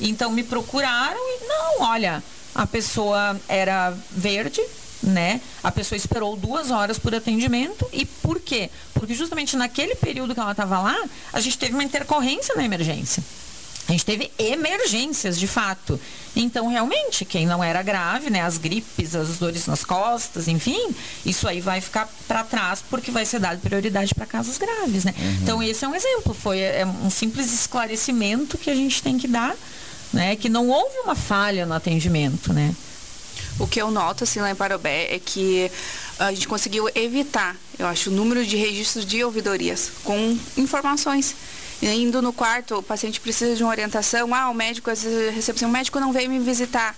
então 0.00 0.32
me 0.32 0.42
procuraram 0.42 1.18
e 1.18 1.46
não, 1.46 1.82
olha, 1.88 2.22
a 2.54 2.66
pessoa 2.66 3.38
era 3.48 3.94
verde, 4.10 4.62
né? 5.02 5.40
A 5.62 5.70
pessoa 5.70 5.96
esperou 5.96 6.36
duas 6.36 6.70
horas 6.70 6.98
por 6.98 7.14
atendimento. 7.14 7.86
E 7.92 8.06
por 8.06 8.40
quê? 8.40 8.70
Porque 8.94 9.14
justamente 9.14 9.56
naquele 9.56 9.94
período 9.94 10.34
que 10.34 10.40
ela 10.40 10.52
estava 10.52 10.80
lá, 10.80 10.96
a 11.32 11.40
gente 11.40 11.58
teve 11.58 11.74
uma 11.74 11.84
intercorrência 11.84 12.54
na 12.54 12.64
emergência. 12.64 13.22
A 13.86 13.92
gente 13.92 14.04
teve 14.04 14.30
emergências, 14.38 15.38
de 15.38 15.46
fato. 15.46 16.00
Então, 16.34 16.68
realmente, 16.68 17.24
quem 17.24 17.46
não 17.46 17.62
era 17.62 17.82
grave, 17.82 18.30
né, 18.30 18.40
as 18.40 18.56
gripes, 18.56 19.14
as 19.14 19.38
dores 19.38 19.66
nas 19.66 19.84
costas, 19.84 20.48
enfim, 20.48 20.94
isso 21.24 21.46
aí 21.46 21.60
vai 21.60 21.80
ficar 21.80 22.08
para 22.26 22.42
trás 22.42 22.82
porque 22.88 23.10
vai 23.10 23.26
ser 23.26 23.38
dado 23.38 23.60
prioridade 23.60 24.14
para 24.14 24.24
casos 24.24 24.56
graves, 24.56 25.04
né? 25.04 25.14
Uhum. 25.16 25.38
Então, 25.42 25.62
esse 25.62 25.84
é 25.84 25.88
um 25.88 25.94
exemplo, 25.94 26.34
foi 26.34 26.60
é 26.60 26.86
um 26.86 27.10
simples 27.10 27.52
esclarecimento 27.52 28.56
que 28.56 28.70
a 28.70 28.74
gente 28.74 29.02
tem 29.02 29.18
que 29.18 29.28
dar, 29.28 29.54
né, 30.12 30.34
que 30.34 30.48
não 30.48 30.68
houve 30.68 30.98
uma 31.04 31.14
falha 31.14 31.66
no 31.66 31.74
atendimento, 31.74 32.52
né? 32.52 32.74
O 33.58 33.66
que 33.66 33.80
eu 33.80 33.90
noto, 33.90 34.24
assim, 34.24 34.40
lá 34.40 34.50
em 34.50 34.54
Parobé 34.54 35.14
é 35.14 35.18
que 35.18 35.70
a 36.18 36.32
gente 36.32 36.48
conseguiu 36.48 36.88
evitar, 36.94 37.56
eu 37.78 37.86
acho, 37.86 38.10
o 38.10 38.12
número 38.12 38.44
de 38.44 38.56
registros 38.56 39.04
de 39.04 39.22
ouvidorias 39.22 39.90
com 40.02 40.36
informações 40.56 41.34
indo 41.82 42.22
no 42.22 42.32
quarto, 42.32 42.76
o 42.76 42.82
paciente 42.82 43.20
precisa 43.20 43.54
de 43.54 43.62
uma 43.62 43.70
orientação, 43.70 44.34
ah, 44.34 44.50
o 44.50 44.54
médico, 44.54 44.90
às 44.90 45.02
vezes, 45.02 45.34
recepção, 45.34 45.68
o 45.68 45.72
médico 45.72 46.00
não 46.00 46.12
veio 46.12 46.30
me 46.30 46.38
visitar. 46.38 46.96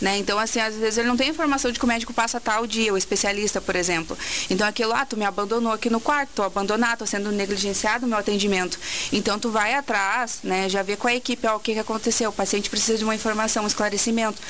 Né? 0.00 0.16
Então, 0.18 0.38
assim, 0.38 0.60
às 0.60 0.76
vezes 0.76 0.96
ele 0.96 1.08
não 1.08 1.16
tem 1.16 1.28
informação 1.28 1.72
de 1.72 1.78
que 1.78 1.84
o 1.84 1.88
médico 1.88 2.12
passa 2.12 2.38
tal 2.38 2.66
dia, 2.66 2.92
o 2.94 2.96
especialista, 2.96 3.60
por 3.60 3.74
exemplo. 3.74 4.16
Então, 4.48 4.66
aquilo, 4.66 4.92
ah, 4.92 5.04
tu 5.04 5.16
me 5.16 5.24
abandonou 5.24 5.72
aqui 5.72 5.90
no 5.90 5.98
quarto, 5.98 6.30
tô 6.36 6.42
abandonado, 6.44 7.00
tô 7.00 7.06
sendo 7.06 7.32
negligenciado 7.32 8.02
no 8.02 8.08
meu 8.08 8.18
atendimento. 8.18 8.78
Então, 9.12 9.38
tu 9.38 9.50
vai 9.50 9.74
atrás, 9.74 10.38
né, 10.44 10.68
já 10.68 10.82
vê 10.82 10.96
com 10.96 11.08
a 11.08 11.14
equipe, 11.14 11.44
ó, 11.46 11.56
o 11.56 11.60
que, 11.60 11.74
que 11.74 11.80
aconteceu, 11.80 12.30
o 12.30 12.32
paciente 12.32 12.70
precisa 12.70 12.96
de 12.96 13.04
uma 13.04 13.14
informação, 13.14 13.64
um 13.64 13.66
esclarecimento 13.66 14.40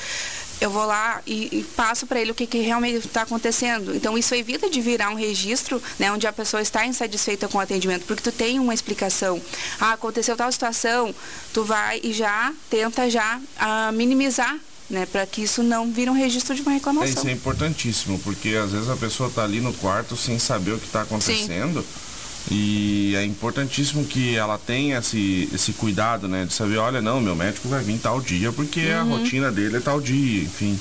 eu 0.61 0.69
vou 0.69 0.85
lá 0.85 1.21
e, 1.25 1.59
e 1.59 1.63
passo 1.75 2.05
para 2.05 2.19
ele 2.19 2.31
o 2.31 2.35
que, 2.35 2.45
que 2.45 2.59
realmente 2.59 3.05
está 3.05 3.21
acontecendo. 3.21 3.95
Então, 3.95 4.17
isso 4.17 4.35
evita 4.35 4.69
de 4.69 4.81
virar 4.81 5.09
um 5.09 5.15
registro 5.15 5.81
né, 5.97 6.11
onde 6.11 6.27
a 6.27 6.33
pessoa 6.33 6.61
está 6.61 6.85
insatisfeita 6.85 7.47
com 7.47 7.57
o 7.57 7.61
atendimento, 7.61 8.05
porque 8.05 8.21
tu 8.21 8.31
tem 8.31 8.59
uma 8.59 8.73
explicação. 8.73 9.41
Ah, 9.79 9.93
aconteceu 9.93 10.35
tal 10.35 10.51
situação, 10.51 11.13
tu 11.53 11.63
vai 11.63 11.99
e 12.03 12.11
já 12.11 12.53
tenta 12.69 13.09
já 13.09 13.39
ah, 13.57 13.91
minimizar 13.93 14.57
né, 14.89 15.05
para 15.05 15.25
que 15.25 15.43
isso 15.43 15.61
não 15.61 15.91
vire 15.91 16.09
um 16.09 16.13
registro 16.13 16.55
de 16.55 16.61
uma 16.61 16.71
reclamação. 16.71 17.09
É, 17.09 17.13
isso 17.13 17.27
é 17.27 17.31
importantíssimo, 17.31 18.19
porque 18.19 18.49
às 18.55 18.71
vezes 18.71 18.89
a 18.89 18.97
pessoa 18.97 19.29
está 19.29 19.43
ali 19.43 19.61
no 19.61 19.73
quarto 19.73 20.17
sem 20.17 20.39
saber 20.39 20.71
o 20.71 20.79
que 20.79 20.87
está 20.87 21.03
acontecendo. 21.03 21.81
Sim. 21.81 22.08
E 22.51 23.15
é 23.15 23.23
importantíssimo 23.23 24.05
que 24.05 24.35
ela 24.35 24.57
tenha 24.57 24.97
esse, 24.97 25.47
esse 25.53 25.73
cuidado, 25.73 26.27
né? 26.27 26.45
De 26.45 26.53
saber, 26.53 26.77
olha, 26.77 27.01
não, 27.01 27.21
meu 27.21 27.35
médico 27.35 27.67
vai 27.67 27.83
vir 27.83 27.99
tal 27.99 28.19
dia, 28.19 28.51
porque 28.51 28.87
uhum. 28.87 28.99
a 28.99 29.03
rotina 29.03 29.51
dele 29.51 29.77
é 29.77 29.79
tal 29.79 30.01
dia, 30.01 30.43
enfim. 30.43 30.77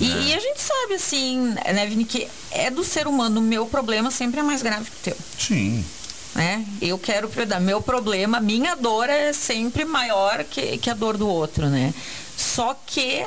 E, 0.00 0.10
é. 0.10 0.22
e, 0.22 0.34
a 0.34 0.40
gente 0.40 0.60
sabe, 0.60 0.94
assim, 0.94 1.54
né, 1.72 1.86
Vini, 1.86 2.04
que 2.04 2.28
é 2.50 2.70
do 2.70 2.84
ser 2.84 3.06
humano, 3.06 3.40
o 3.40 3.42
meu 3.42 3.66
problema 3.66 4.10
sempre 4.10 4.40
é 4.40 4.42
mais 4.42 4.62
grave 4.62 4.84
que 4.84 5.10
o 5.10 5.14
teu. 5.14 5.16
Sim. 5.38 5.84
Né? 6.36 6.66
Eu 6.82 6.98
quero 6.98 7.30
cuidar. 7.30 7.58
Meu 7.58 7.80
problema, 7.80 8.40
minha 8.40 8.76
dor 8.76 9.08
é 9.08 9.32
sempre 9.32 9.86
maior 9.86 10.44
que, 10.44 10.76
que 10.76 10.90
a 10.90 10.94
dor 10.94 11.16
do 11.16 11.26
outro, 11.26 11.70
né? 11.70 11.94
Só 12.36 12.78
que, 12.84 13.24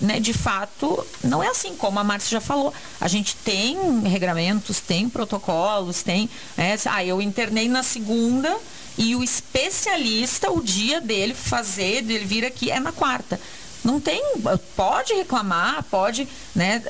né, 0.00 0.18
de 0.18 0.32
fato, 0.32 1.06
não 1.22 1.40
é 1.40 1.46
assim, 1.46 1.76
como 1.76 2.00
a 2.00 2.04
Márcia 2.04 2.32
já 2.32 2.40
falou. 2.40 2.74
A 3.00 3.06
gente 3.06 3.36
tem 3.36 4.00
regramentos, 4.00 4.80
tem 4.80 5.08
protocolos, 5.08 6.02
tem. 6.02 6.28
Né, 6.56 6.76
ah, 6.86 7.04
eu 7.04 7.22
internei 7.22 7.68
na 7.68 7.84
segunda 7.84 8.52
e 8.96 9.14
o 9.14 9.22
especialista, 9.22 10.50
o 10.50 10.60
dia 10.60 11.00
dele 11.00 11.34
fazer, 11.34 12.02
dele 12.02 12.24
vir 12.24 12.44
aqui, 12.44 12.72
é 12.72 12.80
na 12.80 12.90
quarta. 12.90 13.40
Não 13.84 14.00
tem. 14.00 14.20
Pode 14.74 15.14
reclamar, 15.14 15.84
pode, 15.84 16.26
né? 16.56 16.82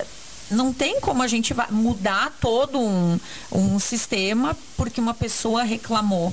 Não 0.50 0.72
tem 0.72 1.00
como 1.00 1.22
a 1.22 1.28
gente 1.28 1.54
mudar 1.70 2.36
todo 2.40 2.78
um, 2.78 3.18
um 3.52 3.78
sistema 3.78 4.56
porque 4.76 5.00
uma 5.00 5.14
pessoa 5.14 5.62
reclamou, 5.62 6.32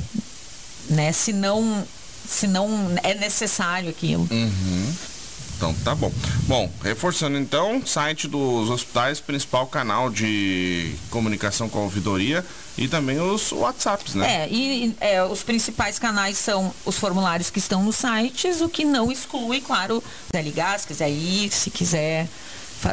né? 0.90 1.12
Se 1.12 1.34
não, 1.34 1.86
se 2.28 2.48
não 2.48 2.96
é 3.04 3.14
necessário 3.14 3.90
aquilo. 3.90 4.28
Uhum. 4.32 4.94
Então, 5.58 5.74
tá 5.86 5.96
bom. 5.96 6.12
Bom, 6.48 6.70
reforçando 6.84 7.38
então, 7.38 7.82
site 7.86 8.28
dos 8.28 8.70
hospitais, 8.70 9.22
principal 9.22 9.66
canal 9.68 10.10
de 10.10 10.94
comunicação 11.10 11.70
com 11.70 11.80
a 11.80 11.84
ouvidoria 11.84 12.46
e 12.78 12.90
também 12.90 13.20
os 13.22 13.54
WhatsApps, 13.54 14.16
né? 14.16 14.44
É, 14.44 14.50
e 14.50 14.96
é, 15.00 15.24
os 15.24 15.44
principais 15.44 15.98
canais 15.98 16.38
são 16.38 16.74
os 16.84 16.98
formulários 16.98 17.50
que 17.50 17.60
estão 17.60 17.84
nos 17.84 17.96
sites, 17.96 18.60
o 18.60 18.68
que 18.68 18.84
não 18.84 19.10
exclui, 19.10 19.62
claro, 19.62 20.04
se 20.04 20.32
quiser 20.32 20.44
ligar, 20.44 20.80
se 20.80 20.88
quiser 20.88 21.10
ir, 21.10 21.52
se 21.52 21.70
quiser 21.70 22.28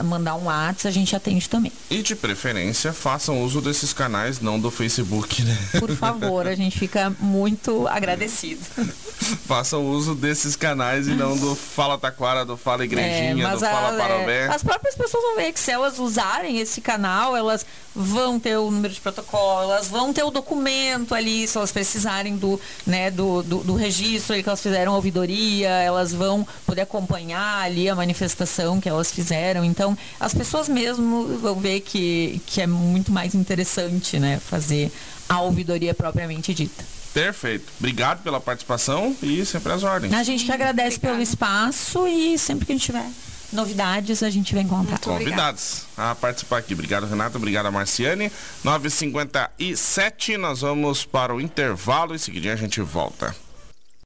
mandar 0.02 0.36
um 0.36 0.44
WhatsApp, 0.44 0.88
a 0.88 0.90
gente 0.90 1.14
atende 1.14 1.48
também. 1.48 1.72
E 1.90 2.02
de 2.02 2.14
preferência, 2.14 2.92
façam 2.92 3.42
uso 3.42 3.60
desses 3.60 3.92
canais, 3.92 4.40
não 4.40 4.58
do 4.58 4.70
Facebook, 4.70 5.42
né? 5.42 5.58
Por 5.78 5.90
favor, 5.96 6.46
a 6.46 6.54
gente 6.54 6.78
fica 6.78 7.12
muito 7.18 7.86
agradecido. 7.88 8.62
façam 9.46 9.86
uso 9.86 10.14
desses 10.14 10.56
canais 10.56 11.08
e 11.08 11.14
não 11.14 11.36
do 11.36 11.54
Fala 11.54 11.98
Taquara, 11.98 12.44
do 12.44 12.56
Fala 12.56 12.84
Igrejinha, 12.84 13.46
é, 13.46 13.50
do 13.50 13.58
Fala 13.58 13.96
Parobé. 13.96 14.46
É, 14.46 14.48
as 14.48 14.62
próprias 14.62 14.94
pessoas 14.94 15.22
vão 15.22 15.36
ver 15.36 15.52
que 15.52 15.60
se 15.60 15.70
elas 15.70 15.98
usarem 15.98 16.58
esse 16.58 16.80
canal, 16.80 17.36
elas 17.36 17.66
vão 17.94 18.38
ter 18.38 18.56
o 18.56 18.70
número 18.70 18.92
de 18.92 19.00
protocolo, 19.00 19.72
elas 19.72 19.88
vão 19.88 20.12
ter 20.12 20.22
o 20.22 20.30
documento 20.30 21.14
ali, 21.14 21.46
se 21.46 21.56
elas 21.56 21.72
precisarem 21.72 22.36
do, 22.36 22.60
né, 22.86 23.10
do, 23.10 23.42
do, 23.42 23.58
do 23.58 23.74
registro 23.74 24.34
ali 24.34 24.42
que 24.42 24.48
elas 24.48 24.62
fizeram 24.62 24.94
ouvidoria, 24.94 25.68
elas 25.68 26.12
vão 26.12 26.46
poder 26.66 26.82
acompanhar 26.82 27.62
ali 27.62 27.88
a 27.88 27.94
manifestação 27.94 28.80
que 28.80 28.88
elas 28.88 29.10
fizeram. 29.10 29.64
Então, 29.64 29.81
as 30.20 30.34
pessoas 30.34 30.68
mesmo 30.68 31.38
vão 31.38 31.56
ver 31.60 31.80
que, 31.80 32.40
que 32.46 32.60
é 32.60 32.66
muito 32.66 33.12
mais 33.12 33.34
interessante, 33.34 34.18
né, 34.18 34.38
fazer 34.38 34.90
a 35.28 35.40
ouvidoria 35.40 35.94
propriamente 35.94 36.52
dita. 36.52 36.84
Perfeito. 37.12 37.70
Obrigado 37.78 38.22
pela 38.22 38.40
participação 38.40 39.14
e 39.22 39.44
sempre 39.44 39.72
às 39.72 39.82
ordens. 39.82 40.12
A 40.12 40.22
gente 40.22 40.44
que 40.44 40.52
agradece 40.52 40.96
Obrigada. 40.96 41.14
pelo 41.14 41.22
espaço 41.22 42.06
e 42.06 42.38
sempre 42.38 42.64
que 42.66 42.72
a 42.72 42.74
gente 42.74 42.86
tiver 42.86 43.06
novidades, 43.52 44.22
a 44.22 44.30
gente 44.30 44.54
vem 44.54 44.66
contar. 44.66 44.98
Convidados 44.98 45.82
a 45.96 46.14
participar 46.14 46.58
aqui. 46.58 46.72
Obrigado, 46.72 47.06
Renata. 47.06 47.36
Obrigado, 47.36 47.70
Marciane. 47.70 48.32
9h57, 48.64 50.36
nós 50.38 50.62
vamos 50.62 51.04
para 51.04 51.34
o 51.34 51.40
intervalo 51.40 52.14
e 52.14 52.18
seguida 52.18 52.52
a 52.52 52.56
gente 52.56 52.80
volta. 52.80 53.34